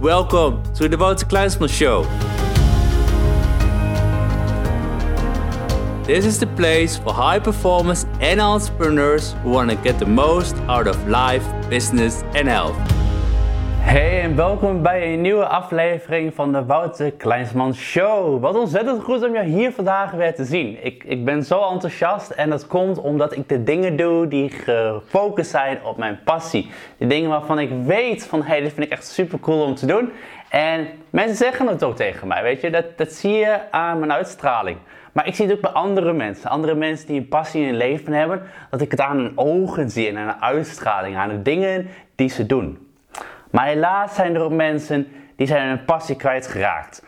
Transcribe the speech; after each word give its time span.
Welcome 0.00 0.62
to 0.74 0.90
the 0.90 0.98
Wouter 0.98 1.24
Kleinsman 1.24 1.70
Show. 1.70 2.02
This 6.04 6.26
is 6.26 6.38
the 6.38 6.46
place 6.48 6.98
for 6.98 7.14
high 7.14 7.38
performers 7.38 8.04
and 8.20 8.38
entrepreneurs 8.38 9.32
who 9.42 9.48
want 9.48 9.70
to 9.70 9.76
get 9.76 9.98
the 9.98 10.04
most 10.04 10.54
out 10.68 10.86
of 10.86 11.08
life, 11.08 11.42
business, 11.70 12.22
and 12.34 12.46
health. 12.46 12.95
Hey 13.86 14.22
en 14.22 14.36
welkom 14.36 14.82
bij 14.82 15.12
een 15.12 15.20
nieuwe 15.20 15.46
aflevering 15.46 16.34
van 16.34 16.52
de 16.52 16.64
Wouter 16.64 17.12
Kleinsman 17.12 17.74
Show. 17.74 18.40
Wat 18.40 18.56
ontzettend 18.56 19.02
goed 19.02 19.24
om 19.24 19.32
jou 19.32 19.46
hier 19.46 19.72
vandaag 19.72 20.10
weer 20.10 20.34
te 20.34 20.44
zien. 20.44 20.84
Ik, 20.84 21.04
ik 21.04 21.24
ben 21.24 21.42
zo 21.42 21.70
enthousiast 21.70 22.30
en 22.30 22.50
dat 22.50 22.66
komt 22.66 22.98
omdat 22.98 23.36
ik 23.36 23.48
de 23.48 23.62
dingen 23.62 23.96
doe 23.96 24.28
die 24.28 24.50
gefocust 24.50 25.50
zijn 25.50 25.78
op 25.84 25.96
mijn 25.96 26.18
passie. 26.24 26.70
De 26.98 27.06
dingen 27.06 27.30
waarvan 27.30 27.58
ik 27.58 27.70
weet 27.84 28.26
van 28.26 28.42
hey, 28.42 28.60
dit 28.60 28.72
vind 28.72 28.86
ik 28.86 28.92
echt 28.92 29.06
super 29.06 29.40
cool 29.40 29.62
om 29.62 29.74
te 29.74 29.86
doen. 29.86 30.10
En 30.48 30.86
mensen 31.10 31.36
zeggen 31.36 31.66
het 31.66 31.84
ook 31.84 31.96
tegen 31.96 32.28
mij, 32.28 32.42
weet 32.42 32.60
je, 32.60 32.70
dat, 32.70 32.84
dat 32.96 33.12
zie 33.12 33.32
je 33.32 33.70
aan 33.70 33.98
mijn 33.98 34.12
uitstraling. 34.12 34.78
Maar 35.12 35.26
ik 35.26 35.34
zie 35.34 35.46
het 35.46 35.54
ook 35.54 35.60
bij 35.62 35.70
andere 35.70 36.12
mensen. 36.12 36.50
Andere 36.50 36.74
mensen 36.74 37.06
die 37.06 37.20
een 37.20 37.28
passie 37.28 37.60
in 37.60 37.66
hun 37.66 37.76
leven 37.76 38.12
hebben. 38.12 38.42
Dat 38.70 38.80
ik 38.80 38.90
het 38.90 39.00
aan 39.00 39.16
hun 39.16 39.32
ogen 39.34 39.90
zie 39.90 40.08
en 40.08 40.16
aan 40.16 40.26
hun 40.26 40.42
uitstraling. 40.42 41.16
Aan 41.16 41.28
de 41.28 41.42
dingen 41.42 41.88
die 42.14 42.28
ze 42.28 42.46
doen. 42.46 42.85
Maar 43.56 43.66
helaas 43.66 44.14
zijn 44.14 44.34
er 44.34 44.40
ook 44.40 44.52
mensen 44.52 45.08
die 45.36 45.46
zijn 45.46 45.68
hun 45.68 45.84
passie 45.84 46.16
kwijtgeraakt. 46.16 47.02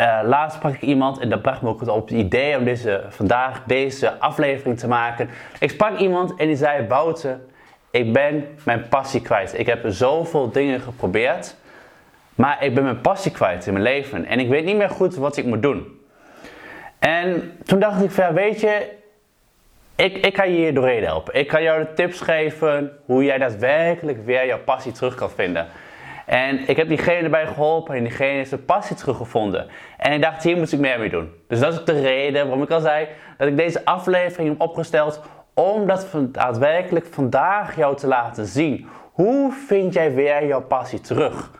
Uh, 0.00 0.20
laatst 0.24 0.56
sprak 0.56 0.74
ik 0.74 0.80
iemand 0.80 1.18
en 1.18 1.30
dat 1.30 1.42
bracht 1.42 1.62
me 1.62 1.68
ook 1.68 1.88
op 1.88 2.08
het 2.08 2.18
idee 2.18 2.56
om 2.56 2.64
deze, 2.64 3.04
vandaag 3.08 3.62
deze 3.66 4.18
aflevering 4.18 4.78
te 4.78 4.88
maken. 4.88 5.30
Ik 5.58 5.70
sprak 5.70 5.98
iemand 5.98 6.34
en 6.36 6.46
die 6.46 6.56
zei: 6.56 6.86
Wouter, 6.86 7.40
ik 7.90 8.12
ben 8.12 8.46
mijn 8.64 8.88
passie 8.88 9.22
kwijt. 9.22 9.58
Ik 9.58 9.66
heb 9.66 9.84
zoveel 9.86 10.50
dingen 10.50 10.80
geprobeerd, 10.80 11.56
maar 12.34 12.64
ik 12.64 12.74
ben 12.74 12.84
mijn 12.84 13.00
passie 13.00 13.32
kwijt 13.32 13.66
in 13.66 13.72
mijn 13.72 13.84
leven. 13.84 14.24
En 14.24 14.40
ik 14.40 14.48
weet 14.48 14.64
niet 14.64 14.76
meer 14.76 14.90
goed 14.90 15.14
wat 15.14 15.36
ik 15.36 15.44
moet 15.44 15.62
doen. 15.62 16.00
En 16.98 17.52
toen 17.64 17.80
dacht 17.80 18.02
ik 18.02 18.10
van, 18.10 18.34
weet 18.34 18.60
je, 18.60 18.90
ik, 19.94 20.16
ik 20.16 20.32
kan 20.32 20.50
je 20.50 20.56
hier 20.56 20.74
doorheen 20.74 21.04
helpen. 21.04 21.34
Ik 21.34 21.46
kan 21.46 21.62
jou 21.62 21.80
de 21.84 21.94
tips 21.94 22.20
geven 22.20 22.92
hoe 23.04 23.24
jij 23.24 23.38
daadwerkelijk 23.38 24.24
weer 24.24 24.46
jouw 24.46 24.62
passie 24.64 24.92
terug 24.92 25.14
kan 25.14 25.30
vinden. 25.30 25.66
En 26.30 26.68
ik 26.68 26.76
heb 26.76 26.88
diegene 26.88 27.22
erbij 27.22 27.46
geholpen 27.46 27.94
en 27.94 28.02
diegene 28.02 28.30
heeft 28.30 28.48
zijn 28.48 28.64
passie 28.64 28.96
teruggevonden. 28.96 29.66
En 29.96 30.12
ik 30.12 30.22
dacht, 30.22 30.42
hier 30.42 30.56
moet 30.56 30.72
ik 30.72 30.78
meer 30.78 30.98
mee 30.98 31.08
doen. 31.10 31.30
Dus 31.48 31.60
dat 31.60 31.72
is 31.72 31.78
ook 31.78 31.86
de 31.86 32.00
reden 32.00 32.42
waarom 32.42 32.62
ik 32.62 32.70
al 32.70 32.80
zei 32.80 33.08
dat 33.38 33.48
ik 33.48 33.56
deze 33.56 33.84
aflevering 33.84 34.48
heb 34.48 34.60
opgesteld. 34.60 35.20
Om 35.54 35.86
dat 35.86 36.06
daadwerkelijk 36.32 37.06
vandaag 37.10 37.76
jou 37.76 37.96
te 37.96 38.06
laten 38.06 38.46
zien. 38.46 38.88
Hoe 39.12 39.52
vind 39.52 39.94
jij 39.94 40.14
weer 40.14 40.46
jouw 40.46 40.62
passie 40.62 41.00
terug? 41.00 41.50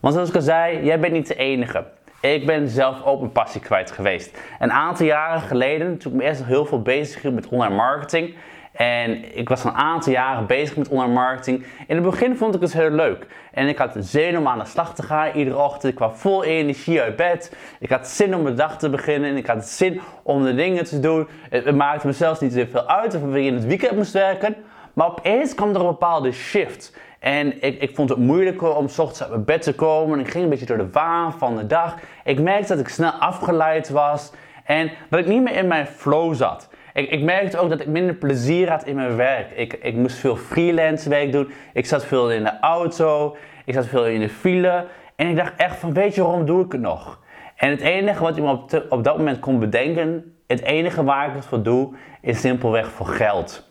Want 0.00 0.14
zoals 0.14 0.28
ik 0.28 0.34
al 0.34 0.40
zei, 0.40 0.84
jij 0.84 1.00
bent 1.00 1.12
niet 1.12 1.28
de 1.28 1.36
enige. 1.36 1.84
Ik 2.20 2.46
ben 2.46 2.68
zelf 2.68 3.04
ook 3.04 3.20
mijn 3.20 3.32
passie 3.32 3.60
kwijt 3.60 3.90
geweest. 3.90 4.38
Een 4.58 4.72
aantal 4.72 5.06
jaren 5.06 5.40
geleden, 5.40 5.98
toen 5.98 6.12
ik 6.12 6.18
me 6.18 6.24
eerst 6.24 6.40
nog 6.40 6.48
heel 6.48 6.66
veel 6.66 6.82
bezig 6.82 7.22
hield 7.22 7.34
met 7.34 7.48
online 7.48 7.74
marketing. 7.74 8.34
En 8.72 9.36
ik 9.36 9.48
was 9.48 9.64
een 9.64 9.72
aantal 9.72 10.12
jaren 10.12 10.46
bezig 10.46 10.76
met 10.76 10.88
online 10.88 11.12
marketing. 11.12 11.66
In 11.86 11.96
het 11.96 12.04
begin 12.04 12.36
vond 12.36 12.54
ik 12.54 12.60
het 12.60 12.72
heel 12.72 12.90
leuk. 12.90 13.26
En 13.52 13.68
ik 13.68 13.78
had 13.78 13.96
zin 13.98 14.38
om 14.38 14.48
aan 14.48 14.58
de 14.58 14.64
slag 14.64 14.94
te 14.94 15.02
gaan 15.02 15.34
iedere 15.34 15.56
ochtend. 15.56 15.84
Ik 15.84 15.94
kwam 15.94 16.14
vol 16.14 16.44
energie 16.44 17.00
uit 17.00 17.16
bed. 17.16 17.56
Ik 17.80 17.90
had 17.90 18.08
zin 18.08 18.34
om 18.34 18.44
de 18.44 18.54
dag 18.54 18.78
te 18.78 18.90
beginnen. 18.90 19.30
En 19.30 19.36
ik 19.36 19.46
had 19.46 19.66
zin 19.66 20.00
om 20.22 20.44
de 20.44 20.54
dingen 20.54 20.84
te 20.84 21.00
doen. 21.00 21.28
Het, 21.50 21.74
maakte 21.74 22.06
me 22.06 22.12
zelfs 22.12 22.40
niet 22.40 22.52
zoveel 22.52 22.88
uit 22.88 23.14
of 23.14 23.34
ik 23.34 23.44
in 23.44 23.54
het 23.54 23.66
weekend 23.66 23.96
moest 23.96 24.12
werken. 24.12 24.56
Maar 24.92 25.06
opeens 25.06 25.54
kwam 25.54 25.74
er 25.74 25.80
een 25.80 25.86
bepaalde 25.86 26.32
shift. 26.32 26.96
En 27.18 27.62
ik, 27.62 27.82
ik 27.82 27.94
vond 27.94 28.08
het 28.08 28.18
moeilijker 28.18 28.76
om 28.76 28.88
s 28.88 28.98
ochtends 28.98 29.22
uit 29.22 29.30
mijn 29.30 29.44
bed 29.44 29.62
te 29.62 29.74
komen. 29.74 30.20
Ik 30.20 30.28
ging 30.28 30.44
een 30.44 30.50
beetje 30.50 30.66
door 30.66 30.76
de 30.76 30.90
waan 30.90 31.32
van 31.32 31.56
de 31.56 31.66
dag. 31.66 31.96
Ik 32.24 32.40
merkte 32.40 32.68
dat 32.68 32.78
ik 32.78 32.88
snel 32.88 33.10
afgeleid 33.10 33.88
was. 33.88 34.32
En 34.64 34.90
dat 35.08 35.20
ik 35.20 35.26
niet 35.26 35.42
meer 35.42 35.56
in 35.56 35.66
mijn 35.66 35.86
flow 35.86 36.34
zat. 36.34 36.68
Ik, 36.92 37.10
ik, 37.10 37.22
merkte 37.22 37.58
ook 37.58 37.70
dat 37.70 37.80
ik 37.80 37.86
minder 37.86 38.14
plezier 38.14 38.70
had 38.70 38.84
in 38.84 38.94
mijn 38.94 39.16
werk. 39.16 39.50
Ik, 39.50 39.72
ik 39.72 39.94
moest 39.94 40.16
veel 40.16 40.36
freelance 40.36 41.08
werk 41.08 41.32
doen. 41.32 41.52
Ik 41.72 41.86
zat 41.86 42.04
veel 42.04 42.32
in 42.32 42.44
de 42.44 42.60
auto. 42.60 43.36
Ik 43.64 43.74
zat 43.74 43.86
veel 43.86 44.06
in 44.06 44.20
de 44.20 44.28
file. 44.28 44.86
En 45.16 45.28
ik 45.28 45.36
dacht 45.36 45.52
echt 45.56 45.76
van, 45.76 45.92
weet 45.92 46.14
je 46.14 46.22
waarom 46.22 46.46
doe 46.46 46.64
ik 46.64 46.72
het 46.72 46.80
nog? 46.80 47.20
En 47.56 47.70
het 47.70 47.80
enige 47.80 48.22
wat 48.22 48.36
ik 48.36 48.42
me 48.42 48.50
op, 48.50 48.86
op 48.88 49.04
dat 49.04 49.16
moment 49.16 49.38
kon 49.38 49.58
bedenken, 49.58 50.34
het 50.46 50.62
enige 50.62 51.04
waar 51.04 51.28
ik 51.28 51.34
het 51.34 51.46
voor 51.46 51.62
doe, 51.62 51.94
is 52.20 52.40
simpelweg 52.40 52.90
voor 52.90 53.06
geld. 53.06 53.68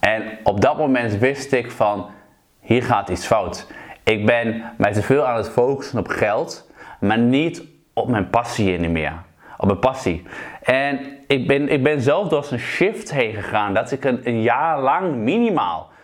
En 0.00 0.22
op 0.42 0.60
dat 0.60 0.78
moment 0.78 1.18
wist 1.18 1.52
ik 1.52 1.70
van, 1.70 2.10
hier 2.60 2.82
gaat 2.82 3.08
iets 3.08 3.26
fout. 3.26 3.66
Ik 4.02 4.26
ben 4.26 4.72
mij 4.78 4.92
te 4.92 5.02
veel 5.02 5.26
aan 5.26 5.36
het 5.36 5.48
focussen 5.48 5.98
op 5.98 6.08
geld, 6.08 6.70
maar 7.00 7.18
niet 7.18 7.64
op 7.92 8.08
mijn 8.08 8.30
passie 8.30 8.88
meer. 8.88 9.12
Op 9.56 9.66
mijn 9.66 9.78
passie. 9.78 10.22
En 10.62 11.00
ik 11.26 11.46
ben, 11.46 11.68
ik 11.68 11.82
ben 11.82 12.00
zelf 12.00 12.28
door 12.28 12.46
een 12.50 12.58
shift 12.58 13.12
heen 13.12 13.34
gegaan 13.34 13.74
dat 13.74 13.92
ik 13.92 14.04
een, 14.04 14.20
een 14.24 14.42
jaar 14.42 14.80
lang 14.80 15.14
minimaal 15.14 15.94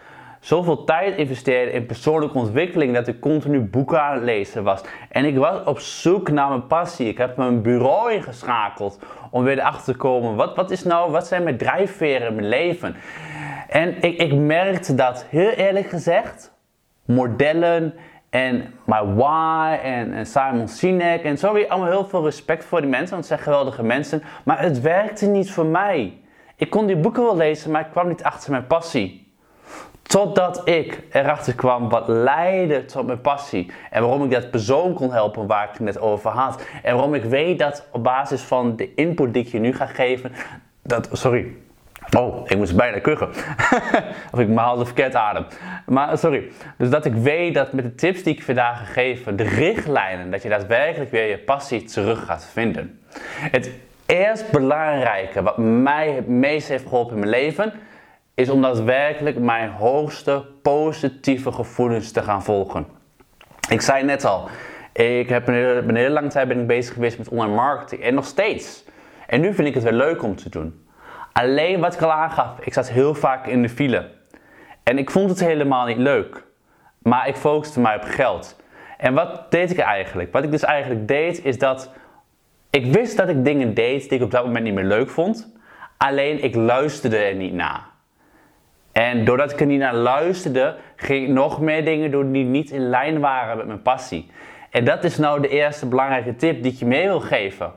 zoveel 0.42 0.84
tijd 0.84 1.16
investeerde 1.16 1.72
in 1.72 1.86
persoonlijke 1.86 2.38
ontwikkeling 2.38 2.94
dat 2.94 3.08
ik 3.08 3.20
continu 3.20 3.60
boeken 3.60 4.02
aan 4.02 4.14
het 4.14 4.22
lezen 4.22 4.64
was. 4.64 4.80
En 5.10 5.24
ik 5.24 5.36
was 5.36 5.64
op 5.64 5.78
zoek 5.78 6.30
naar 6.30 6.48
mijn 6.48 6.66
passie. 6.66 7.08
Ik 7.08 7.18
heb 7.18 7.36
mijn 7.36 7.62
bureau 7.62 8.12
ingeschakeld 8.12 8.98
om 9.30 9.44
weer 9.44 9.58
erachter 9.58 9.92
te 9.92 9.98
komen. 9.98 10.36
Wat, 10.36 10.56
wat, 10.56 10.70
is 10.70 10.82
nou, 10.82 11.10
wat 11.10 11.26
zijn 11.26 11.42
mijn 11.42 11.56
drijfveren 11.56 12.28
in 12.28 12.34
mijn 12.34 12.48
leven? 12.48 12.96
En 13.68 14.02
ik, 14.02 14.18
ik 14.18 14.34
merkte 14.34 14.94
dat, 14.94 15.26
heel 15.28 15.50
eerlijk 15.50 15.88
gezegd, 15.88 16.52
modellen 17.04 17.94
en 18.32 18.74
My 18.84 19.04
Why 19.14 19.78
en, 19.82 20.12
en, 20.12 20.26
Simon 20.26 20.68
Sinek 20.68 21.22
en 21.22 21.52
weer 21.52 21.68
allemaal 21.68 21.90
heel 21.90 22.04
veel 22.04 22.24
respect 22.24 22.64
voor 22.64 22.80
die 22.80 22.90
mensen, 22.90 23.10
want 23.10 23.28
het 23.28 23.38
zijn 23.38 23.40
geweldige 23.40 23.82
mensen. 23.82 24.22
Maar 24.44 24.60
het 24.60 24.80
werkte 24.80 25.26
niet 25.26 25.50
voor 25.50 25.66
mij. 25.66 26.18
Ik 26.56 26.70
kon 26.70 26.86
die 26.86 26.96
boeken 26.96 27.22
wel 27.22 27.36
lezen, 27.36 27.70
maar 27.70 27.80
ik 27.80 27.90
kwam 27.90 28.08
niet 28.08 28.22
achter 28.22 28.50
mijn 28.50 28.66
passie. 28.66 29.32
Totdat 30.02 30.68
ik 30.68 31.02
erachter 31.10 31.54
kwam 31.54 31.88
wat 31.88 32.08
leidde 32.08 32.84
tot 32.84 33.06
mijn 33.06 33.20
passie. 33.20 33.70
En 33.90 34.02
waarom 34.02 34.24
ik 34.24 34.30
dat 34.30 34.50
persoon 34.50 34.94
kon 34.94 35.12
helpen 35.12 35.46
waar 35.46 35.64
ik 35.64 35.70
het 35.70 35.80
net 35.80 36.00
over 36.00 36.30
had. 36.30 36.62
En 36.82 36.94
waarom 36.94 37.14
ik 37.14 37.24
weet 37.24 37.58
dat 37.58 37.86
op 37.90 38.02
basis 38.02 38.42
van 38.42 38.76
de 38.76 38.94
input 38.94 39.34
die 39.34 39.44
ik 39.44 39.48
je 39.48 39.58
nu 39.58 39.74
ga 39.74 39.86
geven. 39.86 40.32
Dat, 40.82 41.08
sorry, 41.12 41.56
Oh, 42.16 42.42
ik 42.46 42.56
moest 42.56 42.76
bijna 42.76 42.98
kuchen. 42.98 43.28
of 44.32 44.38
ik 44.38 44.56
haalde 44.56 44.84
verkeerd 44.84 45.14
adem. 45.14 45.46
Maar 45.86 46.18
sorry. 46.18 46.50
Dus 46.78 46.90
dat 46.90 47.04
ik 47.04 47.14
weet 47.14 47.54
dat 47.54 47.72
met 47.72 47.84
de 47.84 47.94
tips 47.94 48.22
die 48.22 48.34
ik 48.34 48.42
vandaag 48.42 48.78
ga 48.78 48.84
geven, 48.84 49.36
de 49.36 49.42
richtlijnen, 49.42 50.30
dat 50.30 50.42
je 50.42 50.48
daadwerkelijk 50.48 51.10
weer 51.10 51.28
je 51.28 51.38
passie 51.38 51.84
terug 51.84 52.24
gaat 52.24 52.44
vinden. 52.52 53.00
Het 53.50 53.70
eerst 54.06 54.50
belangrijke 54.50 55.42
wat 55.42 55.58
mij 55.58 56.10
het 56.10 56.28
meest 56.28 56.68
heeft 56.68 56.88
geholpen 56.88 57.14
in 57.14 57.18
mijn 57.18 57.30
leven, 57.30 57.72
is 58.34 58.48
om 58.48 58.62
daadwerkelijk 58.62 59.38
mijn 59.38 59.70
hoogste 59.70 60.44
positieve 60.62 61.52
gevoelens 61.52 62.12
te 62.12 62.22
gaan 62.22 62.42
volgen. 62.42 62.86
Ik 63.68 63.80
zei 63.80 64.04
net 64.04 64.24
al, 64.24 64.48
ik 64.92 65.28
heb 65.28 65.48
een 65.48 65.54
hele, 65.54 65.74
een 65.74 65.96
hele 65.96 66.10
lange 66.10 66.28
tijd 66.28 66.48
ben 66.48 66.60
ik 66.60 66.66
bezig 66.66 66.94
geweest 66.94 67.18
met 67.18 67.28
online 67.28 67.54
marketing 67.54 68.02
en 68.02 68.14
nog 68.14 68.24
steeds. 68.24 68.84
En 69.26 69.40
nu 69.40 69.54
vind 69.54 69.68
ik 69.68 69.74
het 69.74 69.82
weer 69.82 69.92
leuk 69.92 70.22
om 70.22 70.36
te 70.36 70.48
doen. 70.48 70.80
Alleen 71.32 71.80
wat 71.80 71.94
ik 71.94 72.02
al 72.02 72.12
aangaf, 72.12 72.58
ik 72.60 72.72
zat 72.72 72.90
heel 72.90 73.14
vaak 73.14 73.46
in 73.46 73.62
de 73.62 73.68
file. 73.68 74.08
En 74.82 74.98
ik 74.98 75.10
vond 75.10 75.30
het 75.30 75.40
helemaal 75.40 75.86
niet 75.86 75.96
leuk. 75.96 76.44
Maar 76.98 77.28
ik 77.28 77.36
focuste 77.36 77.80
mij 77.80 77.96
op 77.96 78.02
geld. 78.02 78.60
En 78.98 79.14
wat 79.14 79.50
deed 79.50 79.70
ik 79.70 79.78
eigenlijk? 79.78 80.32
Wat 80.32 80.44
ik 80.44 80.50
dus 80.50 80.62
eigenlijk 80.62 81.08
deed, 81.08 81.44
is 81.44 81.58
dat 81.58 81.90
ik 82.70 82.86
wist 82.86 83.16
dat 83.16 83.28
ik 83.28 83.44
dingen 83.44 83.74
deed 83.74 84.08
die 84.08 84.18
ik 84.18 84.24
op 84.24 84.30
dat 84.30 84.44
moment 84.44 84.64
niet 84.64 84.74
meer 84.74 84.84
leuk 84.84 85.10
vond. 85.10 85.52
Alleen 85.96 86.44
ik 86.44 86.54
luisterde 86.54 87.16
er 87.16 87.34
niet 87.34 87.52
naar. 87.52 87.86
En 88.92 89.24
doordat 89.24 89.52
ik 89.52 89.60
er 89.60 89.66
niet 89.66 89.78
naar 89.78 89.94
luisterde, 89.94 90.76
ging 90.96 91.28
ik 91.28 91.32
nog 91.34 91.60
meer 91.60 91.84
dingen 91.84 92.10
doen 92.10 92.32
die 92.32 92.44
niet 92.44 92.70
in 92.70 92.88
lijn 92.88 93.20
waren 93.20 93.56
met 93.56 93.66
mijn 93.66 93.82
passie. 93.82 94.30
En 94.70 94.84
dat 94.84 95.04
is 95.04 95.18
nou 95.18 95.40
de 95.40 95.48
eerste 95.48 95.86
belangrijke 95.86 96.36
tip 96.36 96.62
die 96.62 96.72
ik 96.72 96.78
je 96.78 96.86
mee 96.86 97.06
wil 97.06 97.20
geven. 97.20 97.72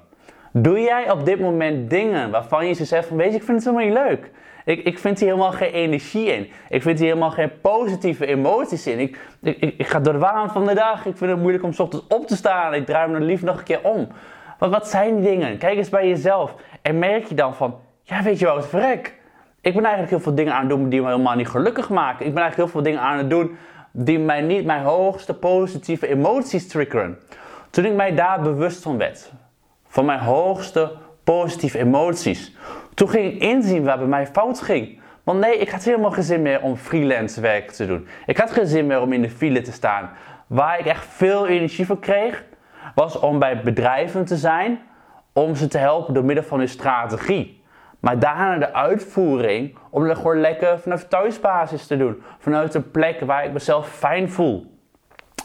Doe 0.57 0.79
jij 0.79 1.11
op 1.11 1.25
dit 1.25 1.39
moment 1.39 1.89
dingen 1.89 2.31
waarvan 2.31 2.67
je 2.67 2.73
ze 2.73 2.85
zegt 2.85 3.07
van 3.07 3.17
weet 3.17 3.31
je, 3.31 3.37
ik 3.37 3.43
vind 3.43 3.63
het 3.63 3.75
helemaal 3.75 3.85
niet 3.85 4.09
leuk. 4.09 4.31
Ik, 4.65 4.85
ik 4.85 4.99
vind 4.99 5.19
hier 5.19 5.27
helemaal 5.27 5.51
geen 5.51 5.71
energie 5.71 6.25
in. 6.25 6.51
Ik 6.69 6.81
vind 6.81 6.99
hier 6.99 7.07
helemaal 7.07 7.31
geen 7.31 7.51
positieve 7.61 8.25
emoties 8.25 8.87
in. 8.87 8.99
Ik, 8.99 9.19
ik, 9.41 9.73
ik, 9.77 9.87
ga 9.87 9.99
door 9.99 10.13
de 10.13 10.19
waan 10.19 10.49
van 10.49 10.65
de 10.65 10.73
dag. 10.73 11.05
Ik 11.05 11.17
vind 11.17 11.31
het 11.31 11.39
moeilijk 11.39 11.63
om 11.63 11.73
s 11.73 11.79
ochtends 11.79 12.05
op 12.07 12.27
te 12.27 12.35
staan. 12.35 12.73
Ik 12.73 12.85
draai 12.85 13.11
me 13.11 13.19
lief 13.19 13.41
nog 13.41 13.57
een 13.57 13.63
keer 13.63 13.79
om. 13.83 14.07
Maar 14.59 14.69
wat 14.69 14.87
zijn 14.87 15.15
die 15.15 15.29
dingen? 15.29 15.57
Kijk 15.57 15.77
eens 15.77 15.89
bij 15.89 16.07
jezelf. 16.07 16.55
En 16.81 16.99
merk 16.99 17.25
je 17.25 17.35
dan 17.35 17.55
van, 17.55 17.75
ja 18.01 18.23
weet 18.23 18.39
je 18.39 18.45
wat, 18.45 18.67
verrek. 18.67 19.13
Ik 19.61 19.73
ben 19.73 19.83
eigenlijk 19.83 20.09
heel 20.09 20.19
veel 20.19 20.35
dingen 20.35 20.53
aan 20.53 20.59
het 20.59 20.69
doen 20.69 20.89
die 20.89 21.01
me 21.01 21.07
helemaal 21.07 21.35
niet 21.35 21.47
gelukkig 21.49 21.89
maken. 21.89 22.25
Ik 22.25 22.33
ben 22.33 22.43
eigenlijk 22.43 22.55
heel 22.55 22.81
veel 22.81 22.91
dingen 22.91 23.09
aan 23.09 23.17
het 23.17 23.29
doen 23.29 23.57
die 23.91 24.19
mij 24.19 24.41
niet 24.41 24.65
mijn 24.65 24.83
hoogste 24.83 25.33
positieve 25.33 26.07
emoties 26.07 26.67
triggeren. 26.67 27.19
Toen 27.69 27.85
ik 27.85 27.93
mij 27.93 28.15
daar 28.15 28.41
bewust 28.41 28.81
van 28.81 28.97
werd, 28.97 29.31
van 29.95 30.05
mijn 30.05 30.19
hoogste 30.19 30.91
positieve 31.23 31.79
emoties. 31.79 32.55
Toen 32.93 33.09
ging 33.09 33.33
ik 33.33 33.41
inzien 33.41 33.83
waar 33.83 33.97
bij 33.97 34.07
mij 34.07 34.27
fout 34.27 34.61
ging. 34.61 34.99
Want 35.23 35.39
nee, 35.39 35.57
ik 35.57 35.69
had 35.69 35.83
helemaal 35.83 36.11
geen 36.11 36.23
zin 36.23 36.41
meer 36.41 36.61
om 36.61 36.75
freelance 36.75 37.41
werk 37.41 37.71
te 37.71 37.85
doen. 37.85 38.07
Ik 38.25 38.37
had 38.37 38.51
geen 38.51 38.65
zin 38.65 38.87
meer 38.87 39.01
om 39.01 39.13
in 39.13 39.21
de 39.21 39.29
file 39.29 39.61
te 39.61 39.71
staan. 39.71 40.09
Waar 40.47 40.79
ik 40.79 40.85
echt 40.85 41.05
veel 41.05 41.47
energie 41.47 41.85
van 41.85 41.99
kreeg, 41.99 42.43
was 42.95 43.19
om 43.19 43.39
bij 43.39 43.61
bedrijven 43.61 44.25
te 44.25 44.37
zijn, 44.37 44.79
om 45.33 45.55
ze 45.55 45.67
te 45.67 45.77
helpen 45.77 46.13
door 46.13 46.25
middel 46.25 46.45
van 46.45 46.59
hun 46.59 46.69
strategie. 46.69 47.63
Maar 47.99 48.19
daarna 48.19 48.57
de 48.57 48.73
uitvoering, 48.73 49.77
om 49.89 50.07
dat 50.07 50.17
gewoon 50.17 50.39
lekker 50.39 50.79
vanaf 50.79 51.03
thuisbasis 51.03 51.87
te 51.87 51.97
doen. 51.97 52.23
Vanuit 52.39 52.73
een 52.73 52.91
plek 52.91 53.19
waar 53.19 53.45
ik 53.45 53.53
mezelf 53.53 53.89
fijn 53.89 54.29
voel. 54.29 54.79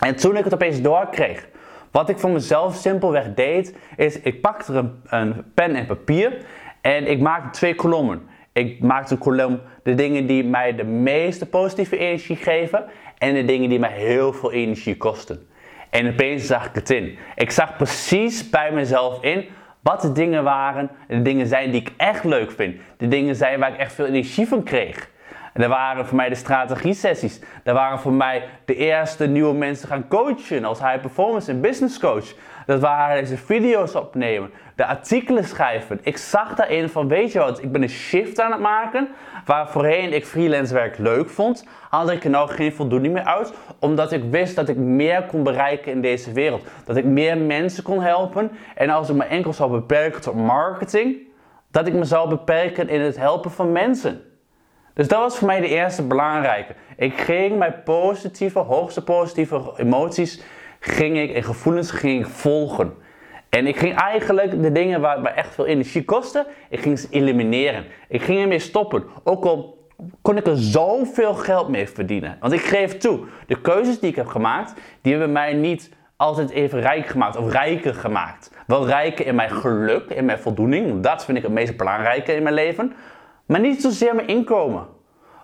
En 0.00 0.16
toen 0.16 0.36
ik 0.36 0.44
het 0.44 0.54
opeens 0.54 0.80
doorkreeg, 0.80 1.48
wat 1.90 2.08
ik 2.08 2.18
voor 2.18 2.30
mezelf 2.30 2.74
simpelweg 2.74 3.34
deed, 3.34 3.76
is 3.96 4.20
ik 4.20 4.40
pakte 4.40 4.72
een, 4.72 5.00
een 5.08 5.44
pen 5.54 5.74
en 5.74 5.86
papier 5.86 6.36
en 6.80 7.10
ik 7.10 7.20
maakte 7.20 7.50
twee 7.50 7.74
kolommen. 7.74 8.22
Ik 8.52 8.82
maakte 8.82 9.12
een 9.12 9.20
kolom 9.20 9.60
de 9.82 9.94
dingen 9.94 10.26
die 10.26 10.44
mij 10.44 10.74
de 10.74 10.84
meeste 10.84 11.46
positieve 11.46 11.96
energie 11.96 12.36
geven 12.36 12.84
en 13.18 13.34
de 13.34 13.44
dingen 13.44 13.68
die 13.68 13.78
mij 13.78 13.92
heel 13.92 14.32
veel 14.32 14.52
energie 14.52 14.96
kosten. 14.96 15.48
En 15.90 16.08
opeens 16.08 16.46
zag 16.46 16.66
ik 16.66 16.74
het 16.74 16.90
in. 16.90 17.18
Ik 17.34 17.50
zag 17.50 17.76
precies 17.76 18.50
bij 18.50 18.72
mezelf 18.72 19.22
in 19.22 19.44
wat 19.80 20.00
de 20.00 20.12
dingen 20.12 20.44
waren, 20.44 20.90
de 21.08 21.22
dingen 21.22 21.46
zijn 21.46 21.70
die 21.70 21.80
ik 21.80 21.92
echt 21.96 22.24
leuk 22.24 22.50
vind. 22.50 22.80
De 22.96 23.08
dingen 23.08 23.36
zijn 23.36 23.58
waar 23.58 23.72
ik 23.72 23.78
echt 23.78 23.92
veel 23.92 24.06
energie 24.06 24.48
van 24.48 24.62
kreeg. 24.62 25.10
En 25.52 25.60
dat 25.60 25.70
waren 25.70 26.06
voor 26.06 26.16
mij 26.16 26.28
de 26.28 26.34
strategie-sessies. 26.34 27.40
Dat 27.62 27.74
waren 27.74 27.98
voor 27.98 28.12
mij 28.12 28.44
de 28.64 28.74
eerste 28.74 29.26
nieuwe 29.26 29.54
mensen 29.54 29.88
gaan 29.88 30.08
coachen 30.08 30.64
als 30.64 30.78
high 30.78 31.00
performance 31.00 31.50
en 31.50 31.60
business 31.60 31.98
coach. 31.98 32.34
Dat 32.66 32.80
waren 32.80 33.20
deze 33.20 33.36
video's 33.36 33.94
opnemen, 33.94 34.50
de 34.74 34.86
artikelen 34.86 35.44
schrijven. 35.44 35.98
Ik 36.02 36.16
zag 36.16 36.54
daarin 36.54 36.88
van, 36.88 37.08
weet 37.08 37.32
je 37.32 37.38
wat, 37.38 37.62
ik 37.62 37.72
ben 37.72 37.82
een 37.82 37.88
shift 37.88 38.40
aan 38.40 38.52
het 38.52 38.60
maken. 38.60 39.08
Waar 39.44 39.68
voorheen 39.68 40.12
ik 40.12 40.26
freelance 40.26 40.74
werk 40.74 40.98
leuk 40.98 41.28
vond, 41.28 41.66
haalde 41.88 42.12
ik 42.12 42.24
er 42.24 42.30
nou 42.30 42.48
geen 42.48 42.72
voldoening 42.72 43.14
meer 43.14 43.24
uit. 43.24 43.52
Omdat 43.78 44.12
ik 44.12 44.22
wist 44.30 44.56
dat 44.56 44.68
ik 44.68 44.76
meer 44.76 45.22
kon 45.22 45.42
bereiken 45.42 45.92
in 45.92 46.00
deze 46.00 46.32
wereld. 46.32 46.62
Dat 46.84 46.96
ik 46.96 47.04
meer 47.04 47.38
mensen 47.38 47.82
kon 47.82 48.02
helpen. 48.02 48.50
En 48.74 48.90
als 48.90 49.08
ik 49.08 49.16
me 49.16 49.24
enkel 49.24 49.52
zou 49.52 49.70
beperken 49.70 50.20
tot 50.20 50.34
marketing, 50.34 51.16
dat 51.70 51.86
ik 51.86 51.94
me 51.94 52.04
zou 52.04 52.28
beperken 52.28 52.88
in 52.88 53.00
het 53.00 53.16
helpen 53.16 53.50
van 53.50 53.72
mensen. 53.72 54.29
Dus 54.94 55.08
dat 55.08 55.18
was 55.18 55.38
voor 55.38 55.46
mij 55.46 55.60
de 55.60 55.68
eerste 55.68 56.02
belangrijke. 56.02 56.74
Ik 56.96 57.20
ging 57.20 57.58
mijn 57.58 57.82
positieve, 57.84 58.58
hoogste 58.58 59.04
positieve 59.04 59.72
emoties 59.76 60.42
ging 60.80 61.18
ik, 61.18 61.34
en 61.34 61.42
gevoelens 61.42 61.90
ging 61.90 62.20
ik 62.20 62.30
volgen. 62.30 62.94
En 63.48 63.66
ik 63.66 63.76
ging 63.76 63.94
eigenlijk 63.96 64.62
de 64.62 64.72
dingen 64.72 65.00
waar 65.00 65.14
het 65.14 65.22
me 65.22 65.28
echt 65.28 65.54
veel 65.54 65.66
energie 65.66 66.04
kostte, 66.04 66.46
ik 66.68 66.80
ging 66.80 66.98
ze 66.98 67.06
elimineren. 67.10 67.84
Ik 68.08 68.22
ging 68.22 68.40
ermee 68.40 68.58
stoppen. 68.58 69.04
Ook 69.24 69.44
al 69.44 69.78
kon 70.22 70.36
ik 70.36 70.46
er 70.46 70.56
zoveel 70.56 71.34
geld 71.34 71.68
mee 71.68 71.88
verdienen. 71.88 72.36
Want 72.40 72.52
ik 72.52 72.60
geef 72.60 72.96
toe, 72.96 73.20
de 73.46 73.60
keuzes 73.60 74.00
die 74.00 74.10
ik 74.10 74.16
heb 74.16 74.26
gemaakt, 74.26 74.80
die 75.00 75.12
hebben 75.12 75.32
mij 75.32 75.52
niet 75.52 75.90
altijd 76.16 76.50
even 76.50 76.80
rijk 76.80 77.06
gemaakt 77.06 77.36
of 77.36 77.52
rijker 77.52 77.94
gemaakt. 77.94 78.52
Wel 78.66 78.86
rijker 78.86 79.26
in 79.26 79.34
mijn 79.34 79.50
geluk, 79.50 80.10
in 80.10 80.24
mijn 80.24 80.38
voldoening. 80.38 81.02
Dat 81.02 81.24
vind 81.24 81.36
ik 81.36 81.42
het 81.42 81.52
meest 81.52 81.76
belangrijke 81.76 82.34
in 82.34 82.42
mijn 82.42 82.54
leven. 82.54 82.92
Maar 83.50 83.60
niet 83.60 83.82
zozeer 83.82 84.14
mijn 84.14 84.28
inkomen. 84.28 84.86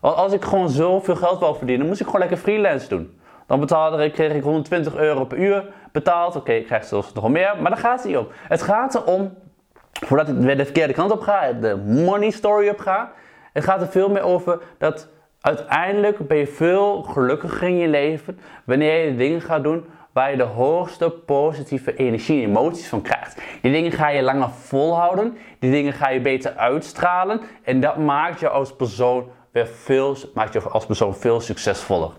Want 0.00 0.16
als 0.16 0.32
ik 0.32 0.44
gewoon 0.44 0.68
zoveel 0.68 1.16
geld 1.16 1.38
wil 1.38 1.54
verdienen, 1.54 1.86
moest 1.86 2.00
ik 2.00 2.06
gewoon 2.06 2.20
lekker 2.20 2.38
freelance 2.38 2.88
doen. 2.88 3.20
Dan 3.46 3.60
betaalde 3.60 4.04
ik, 4.04 4.12
kreeg 4.12 4.32
ik 4.32 4.42
120 4.42 4.96
euro 4.96 5.24
per 5.24 5.38
uur 5.38 5.64
betaald. 5.92 6.36
Oké, 6.36 6.52
ik 6.52 6.66
krijg 6.66 6.84
zelfs 6.84 7.12
nog 7.12 7.28
meer, 7.28 7.54
maar 7.60 7.70
daar 7.70 7.80
gaat 7.80 7.98
het 7.98 8.06
niet 8.06 8.16
om. 8.16 8.26
Het 8.30 8.62
gaat 8.62 8.94
erom, 8.94 9.34
voordat 9.92 10.28
ik 10.28 10.56
de 10.56 10.64
verkeerde 10.64 10.92
kant 10.92 11.10
op 11.10 11.20
ga, 11.20 11.52
de 11.52 11.76
money 11.76 12.30
story 12.30 12.68
op 12.68 12.78
ga. 12.78 13.12
Het 13.52 13.64
gaat 13.64 13.80
er 13.80 13.88
veel 13.88 14.08
meer 14.08 14.22
over 14.22 14.58
dat 14.78 15.08
uiteindelijk 15.40 16.28
ben 16.28 16.36
je 16.36 16.46
veel 16.46 17.02
gelukkiger 17.02 17.68
in 17.68 17.76
je 17.76 17.88
leven 17.88 18.38
wanneer 18.64 19.04
je 19.04 19.16
dingen 19.16 19.40
gaat 19.40 19.62
doen 19.62 19.84
waar 20.16 20.30
je 20.30 20.36
de 20.36 20.42
hoogste 20.42 21.10
positieve 21.10 21.96
energie 21.96 22.42
en 22.42 22.48
emoties 22.48 22.88
van 22.88 23.02
krijgt. 23.02 23.40
Die 23.62 23.72
dingen 23.72 23.92
ga 23.92 24.08
je 24.08 24.22
langer 24.22 24.50
volhouden, 24.50 25.36
die 25.58 25.70
dingen 25.70 25.92
ga 25.92 26.08
je 26.08 26.20
beter 26.20 26.54
uitstralen 26.54 27.40
en 27.62 27.80
dat 27.80 27.96
maakt 27.96 28.40
je 28.40 28.48
als 28.48 28.76
persoon 28.76 29.28
weer 29.52 29.66
veel, 29.66 30.16
maakt 30.34 30.52
je 30.52 30.60
als 30.60 30.86
persoon 30.86 31.14
veel 31.14 31.40
succesvoller. 31.40 32.10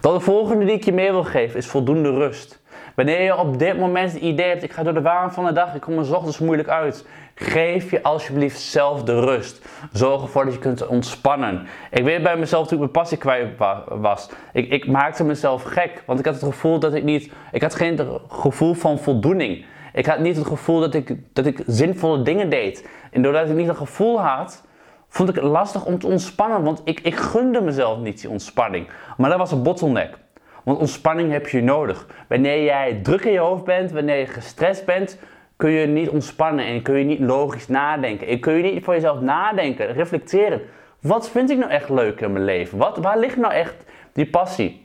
Dan 0.00 0.14
de 0.14 0.20
volgende 0.20 0.64
die 0.64 0.74
ik 0.74 0.84
je 0.84 0.92
mee 0.92 1.10
wil 1.10 1.24
geven 1.24 1.56
is 1.58 1.66
voldoende 1.66 2.10
rust. 2.10 2.61
Wanneer 2.94 3.22
je 3.22 3.36
op 3.36 3.58
dit 3.58 3.78
moment 3.78 4.12
het 4.12 4.22
idee 4.22 4.48
hebt, 4.48 4.62
ik 4.62 4.72
ga 4.72 4.82
door 4.82 4.94
de 4.94 5.02
waan 5.02 5.32
van 5.32 5.44
de 5.44 5.52
dag, 5.52 5.74
ik 5.74 5.80
kom 5.80 5.98
er 5.98 6.14
ochtends 6.14 6.38
moeilijk 6.38 6.68
uit. 6.68 7.06
Geef 7.34 7.90
je 7.90 8.02
alsjeblieft 8.02 8.60
zelf 8.60 9.02
de 9.02 9.20
rust. 9.20 9.66
Zorg 9.92 10.22
ervoor 10.22 10.44
dat 10.44 10.54
je 10.54 10.58
kunt 10.58 10.86
ontspannen. 10.86 11.66
Ik 11.90 12.04
weet 12.04 12.22
bij 12.22 12.36
mezelf 12.36 12.66
toen 12.66 12.72
ik 12.72 12.78
mijn 12.78 12.90
passie 12.90 13.18
kwijt 13.18 13.48
was. 13.88 14.30
Ik, 14.52 14.70
ik 14.70 14.86
maakte 14.86 15.24
mezelf 15.24 15.62
gek, 15.62 16.02
want 16.06 16.18
ik 16.18 16.24
had 16.24 16.34
het 16.34 16.44
gevoel 16.44 16.78
dat 16.78 16.94
ik 16.94 17.04
niet, 17.04 17.32
ik 17.52 17.62
had 17.62 17.74
geen 17.74 18.00
gevoel 18.28 18.74
van 18.74 18.98
voldoening. 18.98 19.64
Ik 19.92 20.06
had 20.06 20.18
niet 20.18 20.36
het 20.36 20.46
gevoel 20.46 20.80
dat 20.80 20.94
ik, 20.94 21.16
dat 21.32 21.46
ik 21.46 21.62
zinvolle 21.66 22.22
dingen 22.22 22.48
deed. 22.48 22.88
En 23.10 23.22
doordat 23.22 23.48
ik 23.48 23.56
niet 23.56 23.68
een 23.68 23.76
gevoel 23.76 24.20
had, 24.20 24.64
vond 25.08 25.28
ik 25.28 25.34
het 25.34 25.44
lastig 25.44 25.84
om 25.84 25.98
te 25.98 26.06
ontspannen, 26.06 26.62
want 26.62 26.80
ik, 26.84 27.00
ik 27.00 27.14
gunde 27.14 27.60
mezelf 27.60 27.98
niet 27.98 28.20
die 28.20 28.30
ontspanning. 28.30 28.88
Maar 29.16 29.30
dat 29.30 29.38
was 29.38 29.52
een 29.52 29.62
bottleneck. 29.62 30.18
Want 30.62 30.78
ontspanning 30.78 31.32
heb 31.32 31.48
je 31.48 31.62
nodig. 31.62 32.06
Wanneer 32.28 32.64
jij 32.64 33.00
druk 33.02 33.24
in 33.24 33.32
je 33.32 33.38
hoofd 33.38 33.64
bent, 33.64 33.92
wanneer 33.92 34.18
je 34.18 34.26
gestrest 34.26 34.84
bent, 34.84 35.18
kun 35.56 35.70
je 35.70 35.86
niet 35.86 36.08
ontspannen 36.08 36.64
en 36.64 36.82
kun 36.82 36.98
je 36.98 37.04
niet 37.04 37.20
logisch 37.20 37.68
nadenken. 37.68 38.26
En 38.26 38.40
kun 38.40 38.52
je 38.52 38.62
niet 38.62 38.84
voor 38.84 38.94
jezelf 38.94 39.20
nadenken, 39.20 39.92
reflecteren. 39.92 40.60
Wat 41.00 41.30
vind 41.30 41.50
ik 41.50 41.58
nou 41.58 41.70
echt 41.70 41.88
leuk 41.88 42.20
in 42.20 42.32
mijn 42.32 42.44
leven? 42.44 42.78
Wat, 42.78 42.98
waar 42.98 43.18
ligt 43.18 43.36
nou 43.36 43.52
echt 43.52 43.84
die 44.12 44.26
passie? 44.26 44.81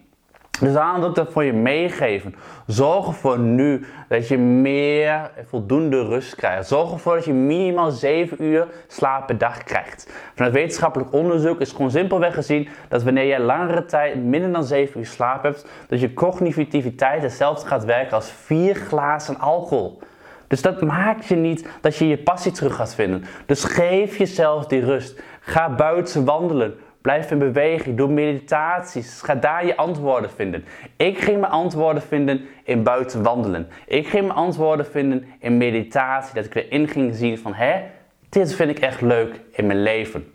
Dus 0.59 0.69
ik 0.69 1.15
dat 1.15 1.31
voor 1.31 1.43
je 1.43 1.53
meegeven. 1.53 2.35
Zorg 2.65 3.07
ervoor 3.07 3.39
nu 3.39 3.85
dat 4.07 4.27
je 4.27 4.37
meer 4.37 5.31
voldoende 5.47 6.05
rust 6.05 6.35
krijgt. 6.35 6.67
Zorg 6.67 6.91
ervoor 6.91 7.15
dat 7.15 7.25
je 7.25 7.33
minimaal 7.33 7.91
7 7.91 8.43
uur 8.43 8.67
slaap 8.87 9.27
per 9.27 9.37
dag 9.37 9.63
krijgt. 9.63 10.11
Vanuit 10.35 10.53
wetenschappelijk 10.53 11.13
onderzoek 11.13 11.59
is 11.59 11.71
gewoon 11.71 11.91
simpelweg 11.91 12.33
gezien 12.33 12.67
dat 12.87 13.03
wanneer 13.03 13.23
je 13.23 13.39
langere 13.39 13.85
tijd 13.85 14.23
minder 14.23 14.51
dan 14.51 14.63
7 14.63 14.99
uur 14.99 15.05
slaap 15.05 15.43
hebt, 15.43 15.65
dat 15.87 15.99
je 15.99 16.13
cognitiviteit 16.13 17.21
hetzelfde 17.21 17.67
gaat 17.67 17.85
werken 17.85 18.13
als 18.13 18.31
4 18.31 18.75
glazen 18.75 19.39
alcohol. 19.39 19.99
Dus 20.47 20.61
dat 20.61 20.81
maakt 20.81 21.25
je 21.25 21.35
niet 21.35 21.67
dat 21.81 21.95
je 21.95 22.07
je 22.07 22.17
passie 22.17 22.51
terug 22.51 22.75
gaat 22.75 22.95
vinden. 22.95 23.23
Dus 23.45 23.63
geef 23.63 24.17
jezelf 24.17 24.65
die 24.65 24.85
rust. 24.85 25.21
Ga 25.39 25.69
buiten 25.69 26.25
wandelen. 26.25 26.75
Blijf 27.07 27.31
in 27.31 27.39
beweging, 27.39 27.97
doe 27.97 28.07
meditaties. 28.07 29.21
Ga 29.21 29.35
daar 29.35 29.65
je 29.65 29.77
antwoorden 29.77 30.29
vinden. 30.29 30.65
Ik 30.97 31.19
ging 31.19 31.39
mijn 31.39 31.51
antwoorden 31.51 32.01
vinden 32.01 32.45
in 32.63 32.83
buiten 32.83 33.23
wandelen. 33.23 33.67
Ik 33.85 34.07
ging 34.07 34.25
mijn 34.25 34.37
antwoorden 34.37 34.85
vinden 34.85 35.25
in 35.39 35.57
meditatie. 35.57 36.33
Dat 36.35 36.45
ik 36.45 36.55
erin 36.55 36.87
ging 36.87 37.15
zien 37.15 37.37
van, 37.37 37.53
hè, 37.53 37.81
dit 38.29 38.55
vind 38.55 38.69
ik 38.69 38.79
echt 38.79 39.01
leuk 39.01 39.41
in 39.51 39.67
mijn 39.67 39.81
leven. 39.81 40.33